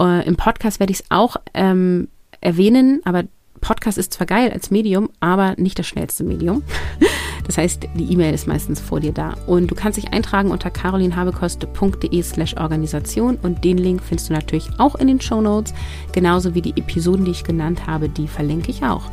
[0.00, 2.08] Äh, Im Podcast werde ich es auch ähm,
[2.44, 3.24] erwähnen, aber
[3.60, 6.62] Podcast ist zwar geil als Medium, aber nicht das schnellste Medium.
[7.46, 9.34] Das heißt, die E-Mail ist meistens vor dir da.
[9.46, 14.70] Und du kannst dich eintragen unter carolinhabekoste.de slash Organisation und den Link findest du natürlich
[14.78, 15.74] auch in den Show Notes,
[16.12, 19.10] genauso wie die Episoden, die ich genannt habe, die verlinke ich auch.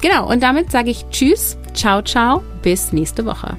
[0.00, 3.56] Genau, und damit sage ich Tschüss, ciao, ciao, bis nächste Woche.